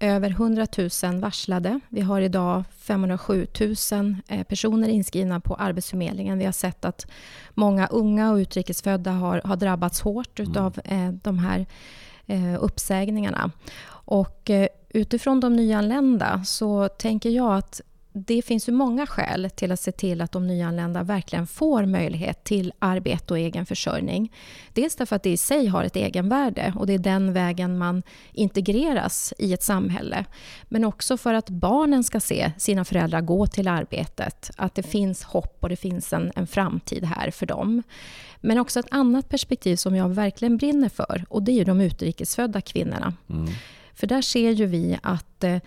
över 0.00 0.30
100 0.30 0.66
000 1.02 1.20
varslade. 1.20 1.80
Vi 1.88 2.00
har 2.00 2.20
idag 2.20 2.64
507 2.78 3.46
000 3.92 4.16
eh, 4.28 4.42
personer 4.42 4.88
inskrivna 4.88 5.40
på 5.40 5.54
Arbetsförmedlingen. 5.54 6.38
Vi 6.38 6.44
har 6.44 6.52
sett 6.52 6.84
att 6.84 7.06
många 7.50 7.86
unga 7.86 8.32
och 8.32 8.36
utrikesfödda 8.36 9.10
har, 9.10 9.40
har 9.44 9.56
drabbats 9.56 10.00
hårt 10.00 10.40
mm. 10.40 10.56
av 10.56 10.80
eh, 10.84 11.10
de 11.12 11.38
här 11.38 11.66
eh, 12.26 12.56
uppsägningarna. 12.60 13.50
Och 13.90 14.50
utifrån 14.88 15.40
de 15.40 15.56
nyanlända 15.56 16.44
så 16.44 16.88
tänker 16.88 17.30
jag 17.30 17.56
att 17.56 17.80
det 18.26 18.42
finns 18.42 18.68
ju 18.68 18.72
många 18.72 19.06
skäl 19.06 19.50
till 19.54 19.72
att 19.72 19.80
se 19.80 19.92
till 19.92 20.20
att 20.20 20.32
de 20.32 20.46
nyanlända 20.46 21.02
verkligen 21.02 21.46
får 21.46 21.86
möjlighet 21.86 22.44
till 22.44 22.72
arbete 22.78 23.34
och 23.34 23.38
egen 23.38 23.66
försörjning. 23.66 24.32
Dels 24.72 24.96
därför 24.96 25.16
att 25.16 25.22
det 25.22 25.30
i 25.30 25.36
sig 25.36 25.66
har 25.66 25.84
ett 25.84 25.96
egenvärde 25.96 26.72
och 26.76 26.86
det 26.86 26.94
är 26.94 26.98
den 26.98 27.32
vägen 27.32 27.78
man 27.78 28.02
integreras 28.32 29.34
i 29.38 29.52
ett 29.52 29.62
samhälle. 29.62 30.24
Men 30.64 30.84
också 30.84 31.16
för 31.16 31.34
att 31.34 31.50
barnen 31.50 32.04
ska 32.04 32.20
se 32.20 32.52
sina 32.58 32.84
föräldrar 32.84 33.20
gå 33.20 33.46
till 33.46 33.68
arbetet, 33.68 34.50
att 34.56 34.74
det 34.74 34.82
finns 34.82 35.22
hopp 35.22 35.58
och 35.60 35.68
det 35.68 35.76
finns 35.76 36.12
en, 36.12 36.32
en 36.36 36.46
framtid 36.46 37.04
här 37.04 37.30
för 37.30 37.46
dem. 37.46 37.82
Men 38.40 38.58
också 38.58 38.80
ett 38.80 38.86
annat 38.90 39.28
perspektiv 39.28 39.76
som 39.76 39.96
jag 39.96 40.08
verkligen 40.08 40.56
brinner 40.56 40.88
för 40.88 41.24
och 41.28 41.42
det 41.42 41.60
är 41.60 41.64
de 41.64 41.80
utrikesfödda 41.80 42.60
kvinnorna. 42.60 43.14
Mm. 43.30 43.48
För 43.94 44.06
där 44.06 44.22
ser 44.22 44.50
ju 44.50 44.66
vi 44.66 44.98
att 45.02 45.44
eh, 45.44 45.58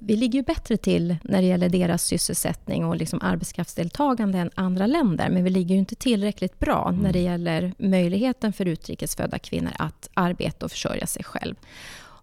vi 0.00 0.16
ligger 0.16 0.38
ju 0.38 0.42
bättre 0.42 0.76
till 0.76 1.16
när 1.22 1.42
det 1.42 1.46
gäller 1.48 1.68
deras 1.68 2.04
sysselsättning 2.04 2.84
och 2.84 2.96
liksom 2.96 3.18
arbetskraftsdeltagande 3.22 4.38
än 4.38 4.50
andra 4.54 4.86
länder. 4.86 5.30
Men 5.30 5.44
vi 5.44 5.50
ligger 5.50 5.74
ju 5.74 5.78
inte 5.78 5.94
tillräckligt 5.94 6.58
bra 6.58 6.88
mm. 6.88 7.00
när 7.00 7.12
det 7.12 7.20
gäller 7.20 7.74
möjligheten 7.78 8.52
för 8.52 8.66
utrikesfödda 8.66 9.38
kvinnor 9.38 9.72
att 9.78 10.10
arbeta 10.14 10.66
och 10.66 10.70
försörja 10.70 11.06
sig 11.06 11.24
själv. 11.24 11.54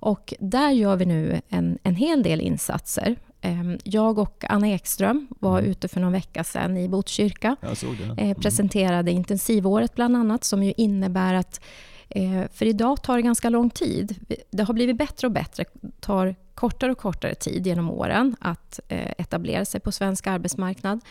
Och 0.02 0.34
där 0.40 0.72
gör 0.72 0.96
vi 0.96 1.06
nu 1.06 1.42
en, 1.50 1.78
en 1.84 1.96
hel 1.96 2.24
del 2.24 2.42
insatser. 2.42 3.16
Ehm, 3.42 3.78
jag 3.84 4.18
och 4.18 4.46
Anna 4.50 4.68
Ekström 4.68 5.28
var 5.40 5.60
mm. 5.60 5.72
ute 5.72 5.88
för 5.88 6.00
någon 6.00 6.12
vecka 6.12 6.44
sedan 6.44 6.78
i 6.78 6.90
Botkyrka. 6.90 7.56
Mm. 8.02 8.18
Eh, 8.18 8.38
presenterade 8.38 9.12
intensivåret 9.12 9.96
bland 9.96 10.16
annat, 10.16 10.44
som 10.44 10.64
ju 10.64 10.74
innebär 10.78 11.34
att 11.34 11.62
Eh, 12.10 12.44
för 12.52 12.66
idag 12.66 13.04
tar 13.04 13.16
det 13.16 13.22
ganska 13.22 13.50
lång 13.50 13.70
tid. 13.70 14.16
Det 14.52 14.64
har 14.64 14.74
blivit 14.74 14.98
bättre 14.98 15.28
och 15.28 15.34
bättre. 15.34 15.66
Det 15.74 16.02
tar 16.02 16.36
kortare 16.56 16.92
och 16.92 16.98
kortare 16.98 17.36
tid 17.36 17.68
genom 17.68 17.90
åren 17.90 18.36
att 18.40 18.80
eh, 18.88 19.12
etablera 19.18 19.66
sig 19.66 19.80
på 19.82 19.92
svensk 19.92 20.28
arbetsmarknad. 20.28 21.02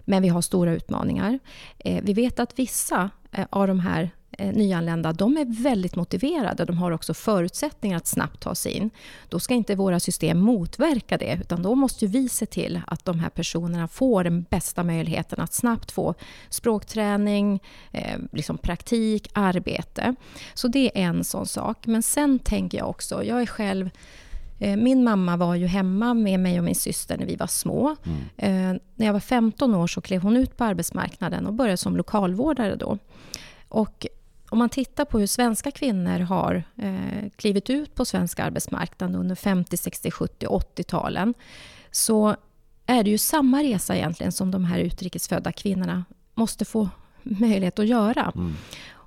Men 0.00 0.22
vi 0.22 0.28
har 0.28 0.40
stora 0.40 0.72
utmaningar. 0.72 1.38
Eh, 1.78 2.02
vi 2.04 2.12
vet 2.12 2.40
att 2.40 2.58
vissa 2.58 3.10
av 3.50 3.66
de 3.66 3.80
här 3.80 4.10
nyanlända, 4.38 5.12
de 5.12 5.36
är 5.36 5.62
väldigt 5.62 5.96
motiverade. 5.96 6.64
De 6.64 6.78
har 6.78 6.90
också 6.90 7.14
förutsättningar 7.14 7.96
att 7.96 8.06
snabbt 8.06 8.40
ta 8.40 8.54
sig 8.54 8.72
in. 8.72 8.90
Då 9.28 9.40
ska 9.40 9.54
inte 9.54 9.74
våra 9.74 10.00
system 10.00 10.38
motverka 10.38 11.18
det, 11.18 11.38
utan 11.40 11.62
då 11.62 11.74
måste 11.74 12.06
vi 12.06 12.28
se 12.28 12.46
till 12.46 12.80
att 12.86 13.04
de 13.04 13.20
här 13.20 13.30
personerna 13.30 13.88
får 13.88 14.24
den 14.24 14.42
bästa 14.42 14.84
möjligheten 14.84 15.40
att 15.40 15.52
snabbt 15.52 15.90
få 15.90 16.14
språkträning, 16.48 17.62
liksom 18.32 18.58
praktik, 18.58 19.30
arbete. 19.32 20.14
Så 20.54 20.68
det 20.68 20.98
är 20.98 21.02
en 21.02 21.24
sån 21.24 21.46
sak. 21.46 21.86
Men 21.86 22.02
sen 22.02 22.38
tänker 22.38 22.78
jag 22.78 22.88
också, 22.88 23.24
jag 23.24 23.42
är 23.42 23.46
själv 23.46 23.90
Eh, 24.58 24.76
min 24.76 25.04
mamma 25.04 25.36
var 25.36 25.54
ju 25.54 25.66
hemma 25.66 26.14
med 26.14 26.40
mig 26.40 26.58
och 26.58 26.64
min 26.64 26.74
syster 26.74 27.18
när 27.18 27.26
vi 27.26 27.36
var 27.36 27.46
små. 27.46 27.96
Mm. 28.04 28.20
Eh, 28.36 28.80
när 28.94 29.06
jag 29.06 29.12
var 29.12 29.20
15 29.20 29.74
år 29.74 29.86
så 29.86 30.00
klev 30.00 30.22
hon 30.22 30.36
ut 30.36 30.56
på 30.56 30.64
arbetsmarknaden 30.64 31.46
och 31.46 31.52
började 31.52 31.76
som 31.76 31.96
lokalvårdare 31.96 32.76
då. 32.76 32.98
Och 33.68 34.06
om 34.50 34.58
man 34.58 34.68
tittar 34.68 35.04
på 35.04 35.18
hur 35.18 35.26
svenska 35.26 35.70
kvinnor 35.70 36.18
har 36.18 36.64
eh, 36.76 37.30
klivit 37.36 37.70
ut 37.70 37.94
på 37.94 38.04
svensk 38.04 38.38
arbetsmarknad 38.38 39.16
under 39.16 39.34
50, 39.34 39.76
60, 39.76 40.10
70, 40.10 40.46
80-talen 40.46 41.34
så 41.90 42.36
är 42.86 43.04
det 43.04 43.10
ju 43.10 43.18
samma 43.18 43.62
resa 43.62 43.96
egentligen 43.96 44.32
som 44.32 44.50
de 44.50 44.64
här 44.64 44.78
utrikesfödda 44.78 45.52
kvinnorna 45.52 46.04
måste 46.34 46.64
få 46.64 46.88
möjlighet 47.22 47.78
att 47.78 47.86
göra. 47.86 48.32
Mm. 48.34 48.54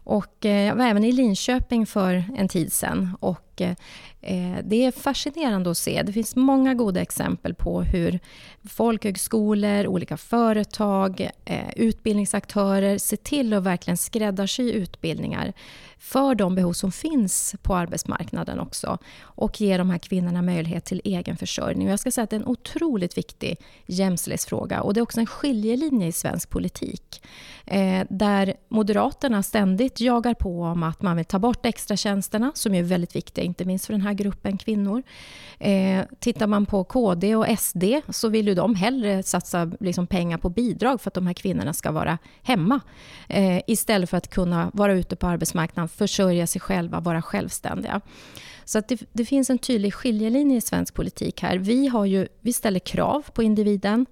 Och 0.04 0.46
eh, 0.46 0.68
jag 0.68 0.76
var 0.76 0.86
även 0.86 1.04
i 1.04 1.12
Linköping 1.12 1.86
för 1.86 2.24
en 2.38 2.48
tid 2.48 2.74
sedan. 2.74 3.18
Och, 3.20 3.51
eh, 3.62 4.58
det 4.64 4.86
är 4.86 4.92
fascinerande 4.92 5.72
att 5.72 5.78
se. 5.78 6.04
Det 6.04 6.14
finns 6.14 6.36
många 6.36 6.74
goda 6.74 7.02
exempel 7.02 7.54
på 7.54 7.82
hur 7.82 8.20
folkhögskolor, 8.70 9.88
olika 9.88 10.18
företag, 10.18 11.30
eh, 11.46 11.70
utbildningsaktörer 11.76 12.98
ser 12.98 13.18
till 13.18 13.54
att 13.54 13.64
verkligen 13.64 13.98
skräddarsy 13.98 14.72
utbildningar 14.72 15.54
för 16.02 16.36
de 16.36 16.56
behov 16.56 16.74
som 16.74 16.92
finns 16.92 17.56
på 17.62 17.76
arbetsmarknaden 17.76 18.60
också 18.60 18.98
och 19.20 19.62
ge 19.62 19.78
de 19.78 19.90
här 19.90 19.98
kvinnorna 19.98 20.42
möjlighet 20.42 20.86
till 20.86 21.02
egen 21.04 21.38
försörjning. 21.38 21.88
Och 21.88 21.92
jag 21.92 22.00
ska 22.00 22.12
säga 22.12 22.24
att 22.24 22.30
det 22.30 22.36
är 22.36 22.40
en 22.40 22.48
otroligt 22.48 23.18
viktig 23.18 23.58
jämställdhetsfråga 23.86 24.82
och 24.82 24.94
det 24.94 25.00
är 25.00 25.02
också 25.02 25.20
en 25.20 25.26
skiljelinje 25.26 26.08
i 26.08 26.12
svensk 26.12 26.50
politik 26.50 27.22
eh, 27.66 28.06
där 28.10 28.54
Moderaterna 28.70 29.44
ständigt 29.44 30.02
jagar 30.02 30.34
på 30.34 30.64
om 30.64 30.84
att 30.84 31.02
man 31.02 31.18
vill 31.18 31.26
ta 31.26 31.40
bort 31.40 31.66
extratjänsterna 31.66 32.52
som 32.56 32.76
är 32.76 32.84
väldigt 32.84 33.16
viktiga, 33.16 33.46
inte 33.52 33.66
minst 33.66 33.86
för 33.86 33.94
den 33.94 34.02
här 34.02 34.14
gruppen 34.14 34.58
kvinnor. 34.58 35.04
Eh, 35.60 36.06
tittar 36.20 36.48
man 36.48 36.66
på 36.66 36.84
KD 36.84 37.36
och 37.36 37.60
SD 37.60 37.84
så 38.10 38.30
vill 38.30 38.48
ju 38.48 38.56
de 38.56 38.76
hellre 38.76 39.24
satsa 39.24 39.72
liksom 39.80 40.08
pengar 40.08 40.38
på 40.38 40.50
bidrag 40.50 41.02
för 41.02 41.10
att 41.10 41.14
de 41.14 41.28
här 41.28 41.34
kvinnorna 41.34 41.74
ska 41.74 41.92
vara 41.92 42.18
hemma 42.44 42.80
eh, 43.28 43.62
istället 43.68 44.10
för 44.10 44.18
att 44.18 44.30
kunna 44.30 44.72
vara 44.74 44.94
ute 44.94 45.16
på 45.16 45.28
arbetsmarknaden 45.28 45.90
försörja 45.90 46.48
sig 46.48 46.62
själva, 46.62 47.00
vara 47.00 47.22
självständiga. 47.22 48.02
Så 48.66 48.80
att 48.80 48.88
det, 48.88 49.02
det, 49.14 49.26
finns 49.26 49.50
en 49.50 49.58
tydlig 49.58 49.94
skiljelinje 49.94 50.58
i 50.58 50.62
svensk 50.62 50.94
politik 50.94 51.42
här. 51.42 51.58
Vi, 51.58 51.88
har 51.88 52.06
ju, 52.06 52.28
vi 52.42 52.54
ställer 52.54 52.80
krav 52.80 53.26
på 53.34 53.44
individen 53.44 54.06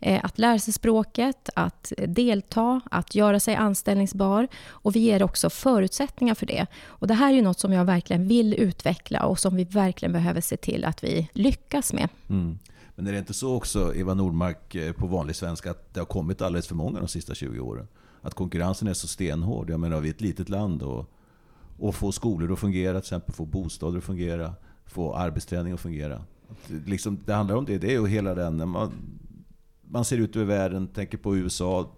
eh, 0.00 0.20
att 0.24 0.38
lära 0.38 0.58
sig 0.58 0.74
språket, 0.74 1.50
att 1.54 1.92
delta, 2.06 2.80
att 2.90 3.14
göra 3.14 3.40
sig 3.40 3.54
anställningsbar. 3.54 4.48
Och 4.68 4.96
vi 4.96 5.00
ger 5.00 5.22
också 5.22 5.50
förutsättningar 5.50 6.34
för 6.34 6.46
det. 6.46 6.66
Och 6.86 7.06
det 7.06 7.14
här 7.14 7.30
är 7.30 7.34
ju 7.36 7.42
något 7.42 7.58
som 7.58 7.72
jag 7.72 7.84
verkligen 7.84 8.28
vill 8.28 8.54
utveckla 8.76 9.26
och 9.26 9.38
som 9.38 9.56
vi 9.56 9.64
verkligen 9.64 10.12
behöver 10.12 10.40
se 10.40 10.56
till 10.56 10.84
att 10.84 11.04
vi 11.04 11.30
lyckas 11.32 11.92
med. 11.92 12.08
Mm. 12.28 12.58
Men 12.94 13.06
är 13.06 13.12
det 13.12 13.18
inte 13.18 13.34
så 13.34 13.54
också, 13.54 13.94
Eva 13.94 14.14
Nordmark, 14.14 14.74
eh, 14.74 14.92
på 14.92 15.06
vanlig 15.06 15.36
svenska, 15.36 15.70
att 15.70 15.94
det 15.94 16.00
har 16.00 16.06
kommit 16.06 16.42
alldeles 16.42 16.66
för 16.66 16.74
många 16.74 16.98
de 16.98 17.08
sista 17.08 17.34
20 17.34 17.60
åren? 17.60 17.88
Att 18.22 18.34
konkurrensen 18.34 18.88
är 18.88 18.94
så 18.94 19.08
stenhård. 19.08 19.70
Jag 19.70 19.80
menar, 19.80 20.00
vi 20.00 20.08
är 20.08 20.14
ett 20.14 20.20
litet 20.20 20.48
land 20.48 20.82
och 20.82 21.10
och 21.78 21.94
få 21.94 22.12
skolor 22.12 22.52
att 22.52 22.58
fungera, 22.58 22.92
till 22.92 22.98
exempel 22.98 23.34
få 23.34 23.44
bostäder 23.44 23.98
att 23.98 24.04
fungera, 24.04 24.54
få 24.86 25.14
arbetsträning 25.14 25.72
att 25.72 25.80
fungera. 25.80 26.14
Eh, 26.14 26.76
liksom, 26.86 27.18
det 27.24 27.34
handlar 27.34 27.56
om 27.56 27.64
det. 27.64 27.78
Det 27.78 27.86
är 27.86 28.00
ju 28.00 28.06
hela 28.06 28.34
den... 28.34 28.68
Man, 28.68 28.92
man 29.90 30.04
ser 30.04 30.18
ut 30.18 30.36
över 30.36 30.44
världen, 30.44 30.86
tänker 30.86 31.18
på 31.18 31.36
USA. 31.36 31.90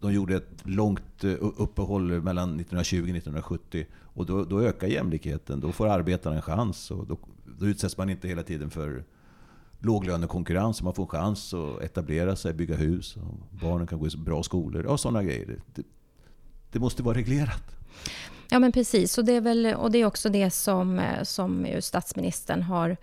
De 0.00 0.12
gjorde 0.12 0.36
ett 0.36 0.50
långt 0.62 1.24
eh, 1.24 1.30
uppehåll 1.40 2.22
mellan 2.22 2.48
1920 2.48 2.96
och 2.96 3.08
1970. 3.08 3.86
Och 4.20 4.26
då, 4.26 4.44
då 4.44 4.60
ökar 4.60 4.86
jämlikheten. 4.86 5.60
Då 5.60 5.72
får 5.72 5.88
arbetarna 5.88 6.36
en 6.36 6.42
chans. 6.42 6.90
Och 6.90 7.06
då, 7.06 7.18
då 7.58 7.66
utsätts 7.66 7.96
man 7.96 8.10
inte 8.10 8.28
hela 8.28 8.42
tiden 8.42 8.70
för 8.70 9.04
låglönekonkurrens. 9.78 10.82
Man 10.82 10.94
får 10.94 11.02
en 11.02 11.08
chans 11.08 11.54
att 11.54 11.82
etablera 11.82 12.36
sig, 12.36 12.52
bygga 12.52 12.76
hus. 12.76 13.16
Och 13.16 13.56
barnen 13.62 13.86
kan 13.86 13.98
gå 13.98 14.06
i 14.06 14.10
bra 14.16 14.42
skolor. 14.42 14.84
Ja, 14.88 14.98
sådana 14.98 15.22
grejer. 15.22 15.58
Det, 15.74 15.82
det 16.72 16.78
måste 16.78 17.02
vara 17.02 17.16
reglerat. 17.16 17.76
Ja, 18.50 18.58
men 18.58 18.72
precis. 18.72 19.18
Och 19.18 19.24
det 19.24 19.32
är, 19.32 19.40
väl, 19.40 19.66
och 19.66 19.90
det 19.90 19.98
är 19.98 20.04
också 20.04 20.28
det 20.28 20.50
som, 20.50 21.02
som 21.22 21.66
statsministern 21.80 22.62
har 22.62 22.96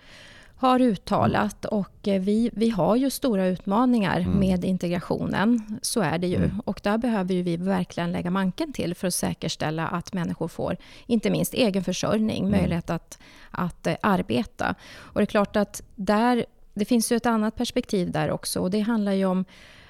har 0.57 0.81
uttalat. 0.81 1.65
Mm. 1.65 1.79
Och 1.79 2.07
eh, 2.07 2.21
vi, 2.21 2.49
vi 2.53 2.69
har 2.69 2.95
ju 2.95 3.09
stora 3.09 3.47
utmaningar 3.47 4.19
mm. 4.19 4.39
med 4.39 4.65
integrationen. 4.65 5.79
Så 5.81 6.01
är 6.01 6.17
det 6.17 6.27
ju. 6.27 6.35
Mm. 6.35 6.61
Och 6.65 6.79
där 6.83 6.97
behöver 6.97 7.43
vi 7.43 7.57
verkligen 7.57 8.11
lägga 8.11 8.31
manken 8.31 8.73
till 8.73 8.95
för 8.95 9.07
att 9.07 9.13
säkerställa 9.13 9.87
att 9.87 10.13
människor 10.13 10.47
får, 10.47 10.77
inte 11.05 11.29
minst 11.29 11.53
egen 11.53 11.83
försörjning, 11.83 12.47
mm. 12.47 12.59
möjlighet 12.59 12.89
att, 12.89 13.19
att 13.51 13.87
eh, 13.87 13.95
arbeta. 14.01 14.75
Och 14.95 15.19
det 15.19 15.23
är 15.23 15.25
klart 15.25 15.55
att 15.55 15.81
där, 15.95 16.45
det 16.73 16.85
finns 16.85 17.11
ju 17.11 17.15
ett 17.15 17.25
annat 17.25 17.55
perspektiv 17.55 18.11
där 18.11 18.31
också. 18.31 18.59
Och 18.59 18.71
det 18.71 18.79
handlar 18.79 19.11
ju 19.11 19.25
om 19.25 19.45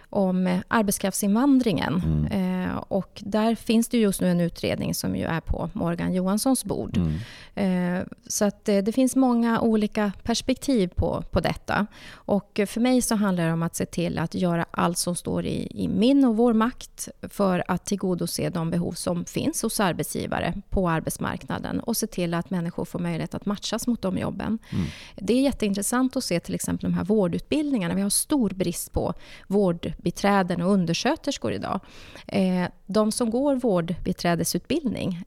om 0.10 0.48
eh, 0.48 0.60
arbetskraftsinvandringen. 0.68 2.02
Mm. 2.06 2.26
Eh, 2.68 2.76
och 2.78 3.22
där 3.26 3.56
finns 3.56 3.88
det 3.88 3.98
just 3.98 4.22
nu 4.22 4.30
en 4.32 4.42
utredning 4.42 4.94
som 4.96 5.16
ju 5.16 5.24
är 5.24 5.40
på 5.40 5.70
Morgan 5.74 6.14
Johanssons 6.14 6.66
bord. 6.66 6.98
Mm. 6.98 8.00
Eh, 8.00 8.06
så 8.28 8.46
att 8.46 8.70
eh, 8.70 8.78
det 8.78 8.92
finns 8.92 9.16
många 9.16 9.62
olika 9.62 10.12
perspektiv 10.24 10.88
på, 10.88 11.24
på 11.32 11.40
detta. 11.40 11.88
Och 12.12 12.60
för 12.68 12.80
mig 12.80 13.02
så 13.02 13.16
handlar 13.16 13.48
det 13.48 13.54
om 13.54 13.64
att 13.64 13.76
se 13.76 13.86
till 13.86 14.20
att 14.20 14.36
göra 14.36 14.66
allt 14.72 14.98
som 14.98 15.16
står 15.16 15.46
i, 15.46 15.68
i 15.84 15.88
min 15.88 16.26
och 16.26 16.38
vår 16.38 16.54
makt 16.54 17.10
för 17.22 17.64
att 17.68 17.86
tillgodose 17.86 18.50
de 18.50 18.70
behov 18.70 18.92
som 18.92 19.26
finns 19.26 19.62
hos 19.62 19.80
arbetsgivare 19.80 20.54
på 20.70 20.90
arbetsmarknaden 20.90 21.80
och 21.80 21.98
se 21.98 22.08
till 22.08 22.34
att 22.34 22.50
människor 22.50 22.86
får 22.86 23.00
möjlighet 23.00 23.36
att 23.36 23.46
matchas 23.46 23.88
mot 23.88 24.02
de 24.02 24.18
jobben. 24.18 24.60
Mm. 24.70 24.86
Det 25.16 25.34
är 25.34 25.42
jätteintressant 25.42 26.16
att 26.18 26.24
se 26.24 26.40
till 26.40 26.56
exempel 26.56 26.90
de 26.90 26.96
här 26.96 27.04
vårdutbildningarna. 27.04 27.96
Vi 27.96 28.02
har 28.02 28.10
stor 28.10 28.50
brist 28.50 28.92
på 28.92 29.14
vårdbiträden 29.48 30.62
och 30.62 30.72
undersköterskor 30.72 31.54
idag. 31.54 31.80
Eh, 32.28 32.57
de 32.86 33.12
som 33.12 33.30
går 33.30 33.56
vårdbiträdesutbildning 33.56 35.24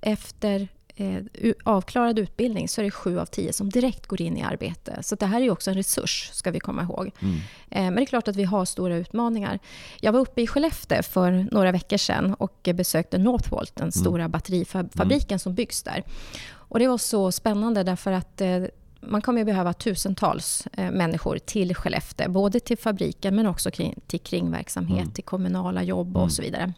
efter 0.00 0.68
eh, 0.98 1.22
avklarad 1.64 2.18
utbildning 2.18 2.68
så 2.68 2.80
är 2.80 2.84
det 2.84 2.90
sju 2.90 3.18
av 3.18 3.26
tio 3.26 3.52
som 3.52 3.70
direkt 3.70 4.06
går 4.06 4.20
in 4.20 4.36
i 4.36 4.42
arbete. 4.42 4.98
Så 5.02 5.14
det 5.14 5.26
här 5.26 5.40
är 5.40 5.50
också 5.50 5.70
en 5.70 5.76
resurs, 5.76 6.30
ska 6.32 6.50
vi 6.50 6.60
komma 6.60 6.82
ihåg. 6.82 7.10
Mm. 7.20 7.34
Eh, 7.70 7.82
men 7.82 7.94
det 7.94 8.02
är 8.02 8.06
klart 8.06 8.28
att 8.28 8.36
vi 8.36 8.44
har 8.44 8.64
stora 8.64 8.96
utmaningar. 8.96 9.58
Jag 10.00 10.12
var 10.12 10.20
uppe 10.20 10.42
i 10.42 10.46
Skellefteå 10.46 11.02
för 11.02 11.46
några 11.52 11.72
veckor 11.72 11.96
sedan 11.96 12.34
och 12.34 12.68
besökte 12.74 13.18
Northvolt, 13.18 13.76
den 13.76 13.84
mm. 13.84 13.92
stora 13.92 14.22
mm. 14.22 14.30
batterifabriken 14.30 15.28
mm. 15.28 15.38
som 15.38 15.54
byggs 15.54 15.82
där. 15.82 16.04
Och 16.50 16.78
det 16.78 16.88
var 16.88 16.98
så 16.98 17.32
spännande 17.32 17.82
därför 17.82 18.12
att 18.12 18.40
eh, 18.40 18.62
man 19.00 19.22
kommer 19.22 19.40
att 19.40 19.46
behöva 19.46 19.72
tusentals 19.72 20.68
eh, 20.72 20.90
människor 20.90 21.38
till 21.38 21.74
Skellefteå. 21.74 22.30
Både 22.30 22.60
till 22.60 22.78
fabriken 22.78 23.36
men 23.36 23.46
också 23.46 23.70
till 24.06 24.20
kringverksamhet, 24.20 25.00
mm. 25.00 25.10
till 25.10 25.24
kommunala 25.24 25.82
jobb 25.82 26.16
och 26.16 26.22
mm. 26.22 26.30
så 26.30 26.42
vidare. 26.42 26.72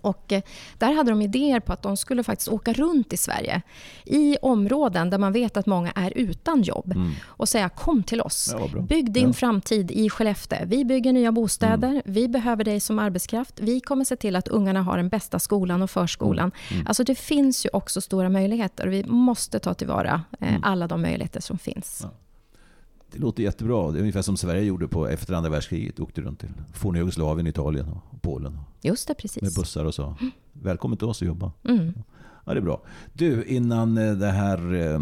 Och 0.00 0.32
eh, 0.32 0.42
där 0.78 0.92
hade 0.92 1.10
de 1.10 1.22
idéer 1.22 1.60
på 1.60 1.72
att 1.72 1.82
de 1.82 1.96
skulle 1.96 2.22
faktiskt 2.22 2.48
åka 2.48 2.72
runt 2.72 3.12
i 3.12 3.16
Sverige 3.16 3.62
i 4.04 4.36
områden 4.42 5.10
där 5.10 5.18
man 5.18 5.32
vet 5.32 5.56
att 5.56 5.66
många 5.66 5.92
är 5.94 6.12
utan 6.16 6.62
jobb 6.62 6.92
mm. 6.92 7.12
och 7.24 7.48
säga 7.48 7.68
kom 7.68 8.02
till 8.02 8.20
oss. 8.20 8.54
Ja, 8.58 8.80
Bygg 8.80 9.12
din 9.12 9.26
ja. 9.26 9.32
framtid 9.32 9.90
i 9.90 10.10
Skellefteå. 10.10 10.58
Vi 10.66 10.84
bygger 10.84 11.12
nya 11.12 11.32
bostäder. 11.32 11.88
Mm. 11.88 12.02
Vi 12.04 12.28
behöver 12.28 12.64
dig 12.64 12.80
som 12.80 12.98
arbetskraft. 12.98 13.60
Vi 13.60 13.80
kommer 13.80 14.04
se 14.04 14.16
till 14.16 14.36
att 14.36 14.48
ungarna 14.48 14.82
har 14.82 14.96
den 14.96 15.08
bästa 15.08 15.38
skolan 15.38 15.82
och 15.82 15.90
förskolan. 15.90 16.52
Mm. 16.68 16.80
mm. 16.80 16.86
Alltså 16.86 17.04
det 17.04 17.14
finns 17.14 17.66
ju 17.66 17.70
också 17.72 18.00
stora 18.00 18.28
möjligheter 18.28 18.86
och 18.86 18.92
vi 18.92 19.04
måste 19.04 19.58
ta 19.58 19.74
tillvara 19.74 20.22
eh, 20.40 20.48
mm. 20.48 20.64
alla 20.64 20.86
de 20.86 21.02
möjligheter 21.02 21.40
som 21.40 21.58
finns. 21.58 22.00
Ja. 22.02 22.10
Det 23.12 23.18
låter 23.18 23.42
jättebra. 23.42 23.90
Det 23.90 23.98
är 23.98 24.00
ungefär 24.00 24.22
som 24.22 24.36
Sverige 24.36 24.62
gjorde 24.62 24.88
på 24.88 25.08
efter 25.08 25.34
andra 25.34 25.50
världskriget. 25.50 26.00
Åkte 26.00 26.20
runt 26.20 26.40
till 26.40 26.48
forna 26.74 26.98
Jugoslavien, 26.98 27.46
Italien 27.46 27.88
och 27.88 28.22
Polen. 28.22 28.58
Just 28.82 29.08
det, 29.08 29.14
precis. 29.14 29.42
Med 29.42 29.54
bussar 29.54 29.84
och 29.84 29.94
så. 29.94 30.16
Välkommen 30.52 30.98
till 30.98 31.06
oss 31.06 31.22
att 31.22 31.28
jobba. 31.28 31.52
Mm. 31.64 31.92
Ja, 32.44 32.54
det 32.54 32.60
är 32.60 32.64
bra. 32.64 32.82
Du, 33.12 33.44
innan 33.44 33.98
eh, 33.98 34.12
det 34.12 34.30
här 34.30 34.74
eh, 34.74 35.00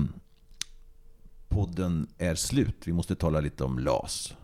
podden 1.48 2.06
är 2.18 2.34
slut. 2.34 2.76
Vi 2.84 2.92
måste 2.92 3.14
tala 3.14 3.40
lite 3.40 3.64
om 3.64 3.78
LAS. 3.78 4.34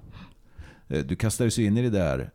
Eh, 0.88 1.04
du 1.04 1.16
kastades 1.16 1.58
in 1.58 1.76
i 1.76 1.82
det 1.82 1.90
där, 1.90 2.30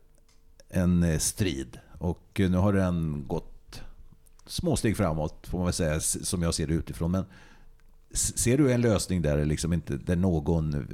en 0.70 1.20
strid. 1.20 1.80
Och 2.00 2.32
nu 2.36 2.58
har 2.58 2.74
den 2.74 3.24
gått 3.28 3.82
små 4.46 4.76
steg 4.76 4.98
framåt, 4.98 5.48
får 5.48 5.58
man 5.58 5.66
väl 5.66 5.74
säga, 5.74 6.00
som 6.00 6.42
jag 6.42 6.54
ser 6.54 6.68
det 6.68 6.74
utifrån. 6.74 7.12
Men 7.12 7.26
ser 8.12 8.58
du 8.58 8.72
en 8.72 8.82
lösning 8.82 9.22
där, 9.22 9.46
liksom 9.46 9.74
inte, 9.74 9.98
där 9.98 10.16
någon 10.16 10.88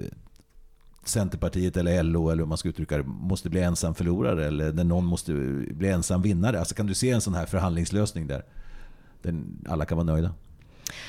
Centerpartiet 1.03 1.77
eller 1.77 2.03
LO 2.03 2.29
eller 2.29 2.43
hur 2.43 2.47
man 2.47 2.57
ska 2.57 2.69
uttrycka 2.69 2.97
det, 2.97 3.03
måste 3.03 3.49
bli 3.49 3.61
ensam 3.61 3.95
förlorare 3.95 4.45
eller 4.47 4.71
där 4.71 4.83
någon 4.83 5.05
måste 5.05 5.33
bli 5.71 5.89
ensam 5.89 6.21
vinnare. 6.21 6.59
Alltså 6.59 6.75
kan 6.75 6.87
du 6.87 6.93
se 6.93 7.09
en 7.09 7.21
sån 7.21 7.33
här 7.33 7.45
förhandlingslösning 7.45 8.27
där, 8.27 8.43
alla 9.67 9.85
kan 9.85 9.97
vara 9.97 10.05
nöjda? 10.05 10.33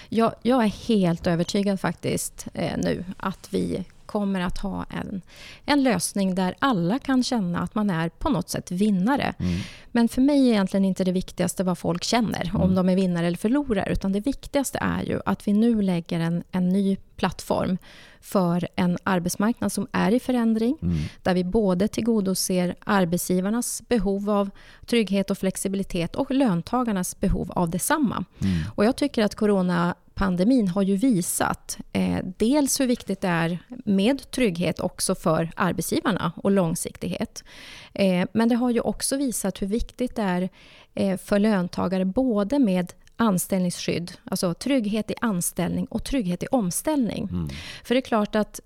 Jag, 0.09 0.35
jag 0.43 0.65
är 0.65 0.89
helt 0.89 1.27
övertygad 1.27 1.81
faktiskt 1.81 2.47
eh, 2.55 2.77
nu 2.79 3.05
att 3.17 3.49
vi 3.51 3.85
kommer 4.15 4.41
att 4.41 4.59
ha 4.59 4.87
en, 4.91 5.23
en 5.65 5.83
lösning 5.83 6.35
där 6.35 6.55
alla 6.59 6.99
kan 6.99 7.23
känna 7.23 7.61
att 7.61 7.75
man 7.75 7.91
är 7.91 8.09
på 8.09 8.29
något 8.29 8.49
sätt 8.49 8.71
vinnare. 8.71 9.35
Mm. 9.39 9.61
Men 9.87 10.09
för 10.09 10.21
mig 10.21 10.49
är 10.49 10.53
egentligen 10.53 10.85
inte 10.85 11.05
det 11.05 11.13
viktigaste 11.13 11.65
vad 11.65 11.79
folk 11.79 12.05
känner, 12.05 12.45
mm. 12.45 12.61
om 12.61 12.75
de 12.75 12.89
är 12.89 12.97
vinnare 12.97 13.27
eller 13.27 13.37
förlorare. 13.37 13.93
Utan 13.93 14.13
det 14.13 14.21
viktigaste 14.21 14.79
är 14.81 15.03
ju 15.03 15.21
att 15.27 15.49
vi 15.49 15.53
nu 15.53 15.83
lägger 15.83 16.21
en, 16.21 16.45
en 16.51 16.69
ny 16.69 16.97
plattform 17.17 17.79
för 18.21 18.69
en 18.77 18.99
arbetsmarknad 19.05 19.73
som 19.73 19.87
är 19.93 20.13
i 20.13 20.21
förändring. 20.21 20.79
Mm. 20.83 20.97
Där 21.23 21.35
vi 21.35 21.45
både 21.45 21.89
tillgodoser 21.89 22.75
arbetsgivarnas 22.85 23.83
behov 23.89 24.31
av 24.31 24.51
trygghet 24.87 25.31
och 25.31 25.39
flexibilitet 25.39 26.17
och 26.17 26.31
löntagarnas 26.31 27.21
behov 27.21 27.53
av 27.53 27.71
detsamma. 27.71 28.25
Mm. 28.41 28.59
Och 28.75 28.85
jag 28.85 28.97
tycker 28.97 29.25
att 29.25 29.35
corona 29.35 29.95
pandemin 30.15 30.69
har 30.69 30.83
ju 30.83 30.97
visat 30.97 31.79
eh, 31.93 32.19
dels 32.37 32.81
hur 32.81 32.87
viktigt 32.87 33.21
det 33.21 33.29
är 33.29 33.59
med 33.85 34.31
trygghet 34.31 34.81
också 34.81 35.15
för 35.15 35.51
arbetsgivarna 35.57 36.33
och 36.37 36.51
långsiktighet. 36.51 37.45
Eh, 37.93 38.29
men 38.33 38.49
det 38.49 38.55
har 38.55 38.71
ju 38.71 38.81
också 38.81 39.17
visat 39.17 39.63
hur 39.63 39.67
viktigt 39.67 40.17
det 40.17 40.23
är 40.23 40.49
eh, 40.95 41.19
för 41.19 41.39
löntagare 41.39 42.05
både 42.05 42.59
med 42.59 42.93
anställningsskydd, 43.17 44.13
alltså 44.25 44.55
trygghet 44.55 45.11
i 45.11 45.15
anställning 45.21 45.87
och 45.87 46.05
trygghet 46.05 46.43
i 46.43 46.47
omställning. 46.51 47.29
Mm. 47.33 47.49
För 47.85 47.95
det 47.95 47.99
är 47.99 48.03
klart 48.03 48.35
att 48.35 48.61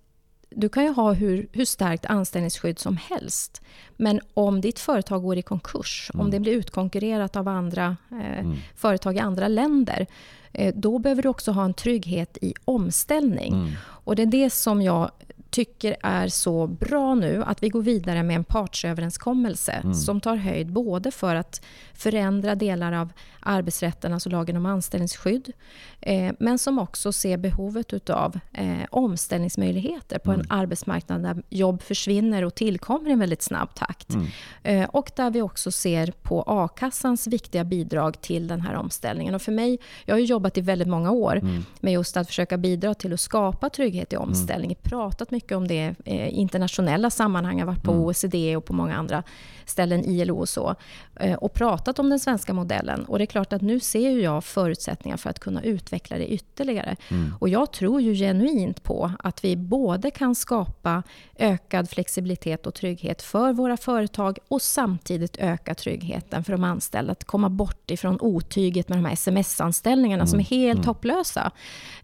du 0.50 0.68
kan 0.68 0.84
ju 0.84 0.90
ha 0.90 1.12
hur, 1.12 1.48
hur 1.52 1.64
starkt 1.64 2.06
anställningsskydd 2.06 2.78
som 2.78 2.96
helst. 2.96 3.62
Men 3.96 4.20
om 4.34 4.60
ditt 4.60 4.78
företag 4.78 5.22
går 5.22 5.38
i 5.38 5.42
konkurs, 5.42 6.10
mm. 6.14 6.26
om 6.26 6.30
det 6.30 6.40
blir 6.40 6.52
utkonkurrerat 6.52 7.36
av 7.36 7.48
andra 7.48 7.96
eh, 8.10 8.38
mm. 8.38 8.56
företag 8.76 9.16
i 9.16 9.18
andra 9.18 9.48
länder, 9.48 10.06
eh, 10.52 10.74
då 10.74 10.98
behöver 10.98 11.22
du 11.22 11.28
också 11.28 11.52
ha 11.52 11.64
en 11.64 11.74
trygghet 11.74 12.38
i 12.40 12.54
omställning. 12.64 13.54
Mm. 13.54 13.72
Och 13.80 14.16
det 14.16 14.22
är 14.22 14.26
det 14.26 14.50
som 14.50 14.82
jag 14.82 15.10
tycker 15.50 15.96
är 16.02 16.28
så 16.28 16.66
bra 16.66 17.14
nu 17.14 17.42
att 17.46 17.62
vi 17.62 17.68
går 17.68 17.82
vidare 17.82 18.22
med 18.22 18.36
en 18.36 18.44
partsöverenskommelse 18.44 19.72
mm. 19.72 19.94
som 19.94 20.20
tar 20.20 20.36
höjd 20.36 20.72
både 20.72 21.10
för 21.10 21.34
att 21.34 21.64
förändra 21.94 22.54
delar 22.54 22.92
av 22.92 23.12
arbetsrätten, 23.40 24.12
alltså 24.12 24.30
lagen 24.30 24.56
om 24.56 24.66
anställningsskydd, 24.66 25.52
eh, 26.00 26.32
men 26.38 26.58
som 26.58 26.78
också 26.78 27.12
ser 27.12 27.36
behovet 27.36 28.10
av 28.10 28.38
eh, 28.52 28.78
omställningsmöjligheter 28.90 30.18
på 30.18 30.32
mm. 30.32 30.40
en 30.40 30.50
arbetsmarknad 30.50 31.22
där 31.22 31.42
jobb 31.48 31.82
försvinner 31.82 32.44
och 32.44 32.54
tillkommer 32.54 33.10
i 33.10 33.12
en 33.12 33.18
väldigt 33.18 33.42
snabb 33.42 33.74
takt. 33.74 34.14
Mm. 34.14 34.26
Eh, 34.62 34.88
och 34.88 35.10
där 35.16 35.30
vi 35.30 35.42
också 35.42 35.70
ser 35.70 36.12
på 36.22 36.44
a-kassans 36.46 37.26
viktiga 37.26 37.64
bidrag 37.64 38.20
till 38.20 38.48
den 38.48 38.60
här 38.60 38.74
omställningen. 38.74 39.34
Och 39.34 39.42
för 39.42 39.52
mig, 39.52 39.78
jag 40.04 40.14
har 40.14 40.20
jobbat 40.20 40.58
i 40.58 40.60
väldigt 40.60 40.88
många 40.88 41.10
år 41.10 41.36
mm. 41.36 41.64
med 41.80 41.92
just 41.92 42.16
att 42.16 42.26
försöka 42.26 42.58
bidra 42.58 42.94
till 42.94 43.12
att 43.12 43.20
skapa 43.20 43.70
trygghet 43.70 44.12
i 44.12 44.16
mm. 44.16 44.28
omställning. 44.28 44.76
pratat 44.82 45.30
mycket 45.38 45.56
om 45.56 45.68
det 45.68 45.94
i 46.04 46.18
eh, 46.18 46.38
internationella 46.38 47.10
sammanhang. 47.10 47.58
Jag 47.58 47.66
har 47.66 47.72
varit 47.72 47.84
på 47.84 47.92
mm. 47.92 48.04
OECD 48.04 48.56
och 48.56 48.64
på 48.64 48.72
många 48.72 48.96
andra 48.96 49.22
ställen, 49.70 50.04
ILO 50.04 50.38
och 50.38 50.48
så, 50.48 50.74
eh, 51.20 51.34
och 51.34 51.52
pratat 51.52 51.98
om 51.98 52.10
den 52.10 52.18
svenska 52.18 52.52
modellen. 52.52 53.04
Och 53.04 53.18
det 53.18 53.24
är 53.24 53.26
klart 53.26 53.52
att 53.52 53.62
nu 53.62 53.80
ser 53.80 54.18
jag 54.18 54.44
förutsättningar 54.44 55.16
för 55.16 55.30
att 55.30 55.38
kunna 55.38 55.62
utveckla 55.62 56.18
det 56.18 56.32
ytterligare. 56.32 56.96
Mm. 57.08 57.34
Och 57.40 57.48
jag 57.48 57.72
tror 57.72 58.00
ju 58.00 58.14
genuint 58.14 58.82
på 58.82 59.12
att 59.18 59.44
vi 59.44 59.56
både 59.56 60.10
kan 60.10 60.34
skapa 60.34 61.02
ökad 61.38 61.90
flexibilitet 61.90 62.66
och 62.66 62.74
trygghet 62.74 63.22
för 63.22 63.52
våra 63.52 63.76
företag 63.76 64.38
och 64.48 64.62
samtidigt 64.62 65.36
öka 65.38 65.74
tryggheten 65.74 66.44
för 66.44 66.52
de 66.52 66.64
anställda. 66.64 67.12
Att 67.12 67.24
komma 67.24 67.48
bort 67.48 67.90
ifrån 67.90 68.18
otyget 68.20 68.88
med 68.88 68.98
de 68.98 69.04
här 69.04 69.12
sms-anställningarna 69.12 70.22
mm. 70.22 70.26
som 70.26 70.40
är 70.40 70.44
helt 70.44 70.78
mm. 70.78 70.86
hopplösa. 70.86 71.50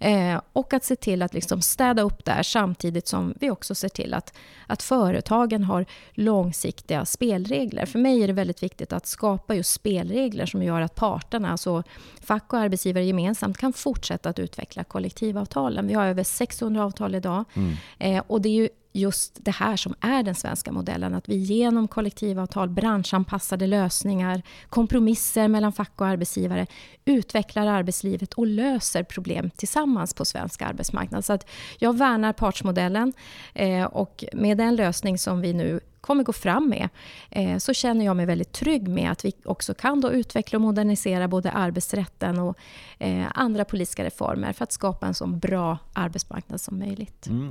Eh, 0.01 0.40
och 0.53 0.73
att 0.73 0.85
se 0.85 0.97
till 0.97 1.23
att 1.23 1.35
liksom 1.35 1.61
städa 1.61 2.03
upp 2.03 2.25
där 2.25 2.42
samtidigt 2.42 3.09
som 3.09 3.23
vi 3.40 3.50
också 3.50 3.74
ser 3.74 3.88
till 3.88 4.14
att, 4.14 4.34
att 4.66 4.82
företagen 4.82 5.64
har 5.64 5.87
långsiktiga 6.12 7.04
spelregler. 7.04 7.87
För 7.87 7.98
mig 7.98 8.22
är 8.22 8.26
det 8.26 8.32
väldigt 8.32 8.62
viktigt 8.62 8.92
att 8.92 9.06
skapa 9.06 9.54
just 9.54 9.70
spelregler 9.70 10.46
som 10.46 10.62
gör 10.62 10.80
att 10.80 10.94
parterna, 10.94 11.50
alltså 11.50 11.82
fack 12.20 12.52
och 12.52 12.58
arbetsgivare 12.58 13.04
gemensamt, 13.04 13.58
kan 13.58 13.72
fortsätta 13.72 14.28
att 14.28 14.38
utveckla 14.38 14.84
kollektivavtalen. 14.84 15.87
Vi 15.87 15.94
har 15.94 16.06
över 16.06 16.24
600 16.24 16.84
avtal 16.84 17.14
idag. 17.14 17.44
Mm. 17.54 17.74
Eh, 17.98 18.22
och 18.26 18.40
det 18.40 18.48
är 18.48 18.54
ju 18.54 18.68
just 18.96 19.44
det 19.44 19.50
här 19.50 19.76
som 19.76 19.94
är 20.00 20.22
den 20.22 20.35
svenska 20.35 20.72
modellen. 20.72 21.14
Att 21.14 21.28
vi 21.28 21.37
genom 21.37 21.88
kollektivavtal, 21.88 22.68
branschanpassade 22.68 23.66
lösningar, 23.66 24.42
kompromisser 24.68 25.48
mellan 25.48 25.72
fack 25.72 26.00
och 26.00 26.07
arbetsgivare 26.07 26.66
utvecklar 27.04 27.66
arbetslivet 27.66 28.35
och 28.35 28.46
löser 28.46 29.02
problem 29.02 29.50
tillsammans 29.57 30.14
på 30.14 30.24
svensk 30.24 30.62
arbetsmarknad. 30.62 31.24
Så 31.24 31.33
att 31.33 31.50
jag 31.78 31.98
värnar 31.98 32.33
partsmodellen 32.33 33.12
eh, 33.54 33.85
och 33.85 34.24
med 34.33 34.59
den 34.59 34.76
lösning 34.76 35.18
som 35.18 35.40
vi 35.40 35.52
nu 35.52 35.80
kommer 36.00 36.24
gå 36.24 36.33
fram 36.33 36.68
med 36.68 36.88
eh, 37.30 37.59
så 37.59 37.72
känner 37.72 38.04
jag 38.04 38.16
mig 38.16 38.26
väldigt 38.26 38.52
trygg 38.52 38.88
med 38.88 39.11
att 39.11 39.24
vi 39.24 39.33
också 39.44 39.74
kan 39.74 40.00
då 40.00 40.12
utveckla 40.12 40.57
och 40.57 40.62
modernisera 40.62 41.28
både 41.28 41.50
arbetsrätten 41.50 42.38
och 42.38 42.59
eh, 42.98 43.26
andra 43.35 43.64
politiska 43.64 44.04
reformer 44.04 44.52
för 44.52 44.64
att 44.64 44.72
skapa 44.72 45.07
en 45.07 45.14
så 45.14 45.26
bra 45.26 45.78
arbetsmarknad 45.92 46.61
som 46.61 46.78
möjligt. 46.78 47.26
Mm. 47.26 47.48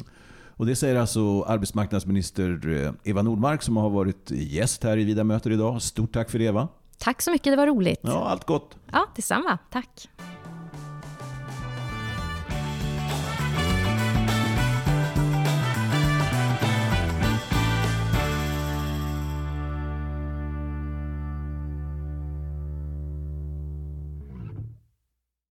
Och 0.63 0.67
det 0.67 0.75
säger 0.75 0.95
alltså 0.95 1.43
arbetsmarknadsminister 1.43 2.83
eh, 2.85 2.91
Eva 3.03 3.21
Nordmark 3.21 3.61
som 3.61 3.77
har 3.77 3.89
varit 3.89 4.31
gäst 4.31 4.83
här 4.83 4.97
i 4.97 5.03
Vida 5.03 5.23
möter 5.23 5.51
idag. 5.51 5.81
Stort 5.81 6.13
tack 6.13 6.29
för 6.29 6.39
det 6.39 6.45
Eva. 6.45 6.67
Tack 6.97 7.21
så 7.21 7.31
mycket, 7.31 7.53
det 7.53 7.57
var 7.57 7.67
roligt. 7.67 7.99
Ja, 8.01 8.29
allt 8.29 8.45
gott. 8.45 8.77
Ja, 8.91 9.05
detsamma. 9.15 9.57
Tack. 9.71 10.09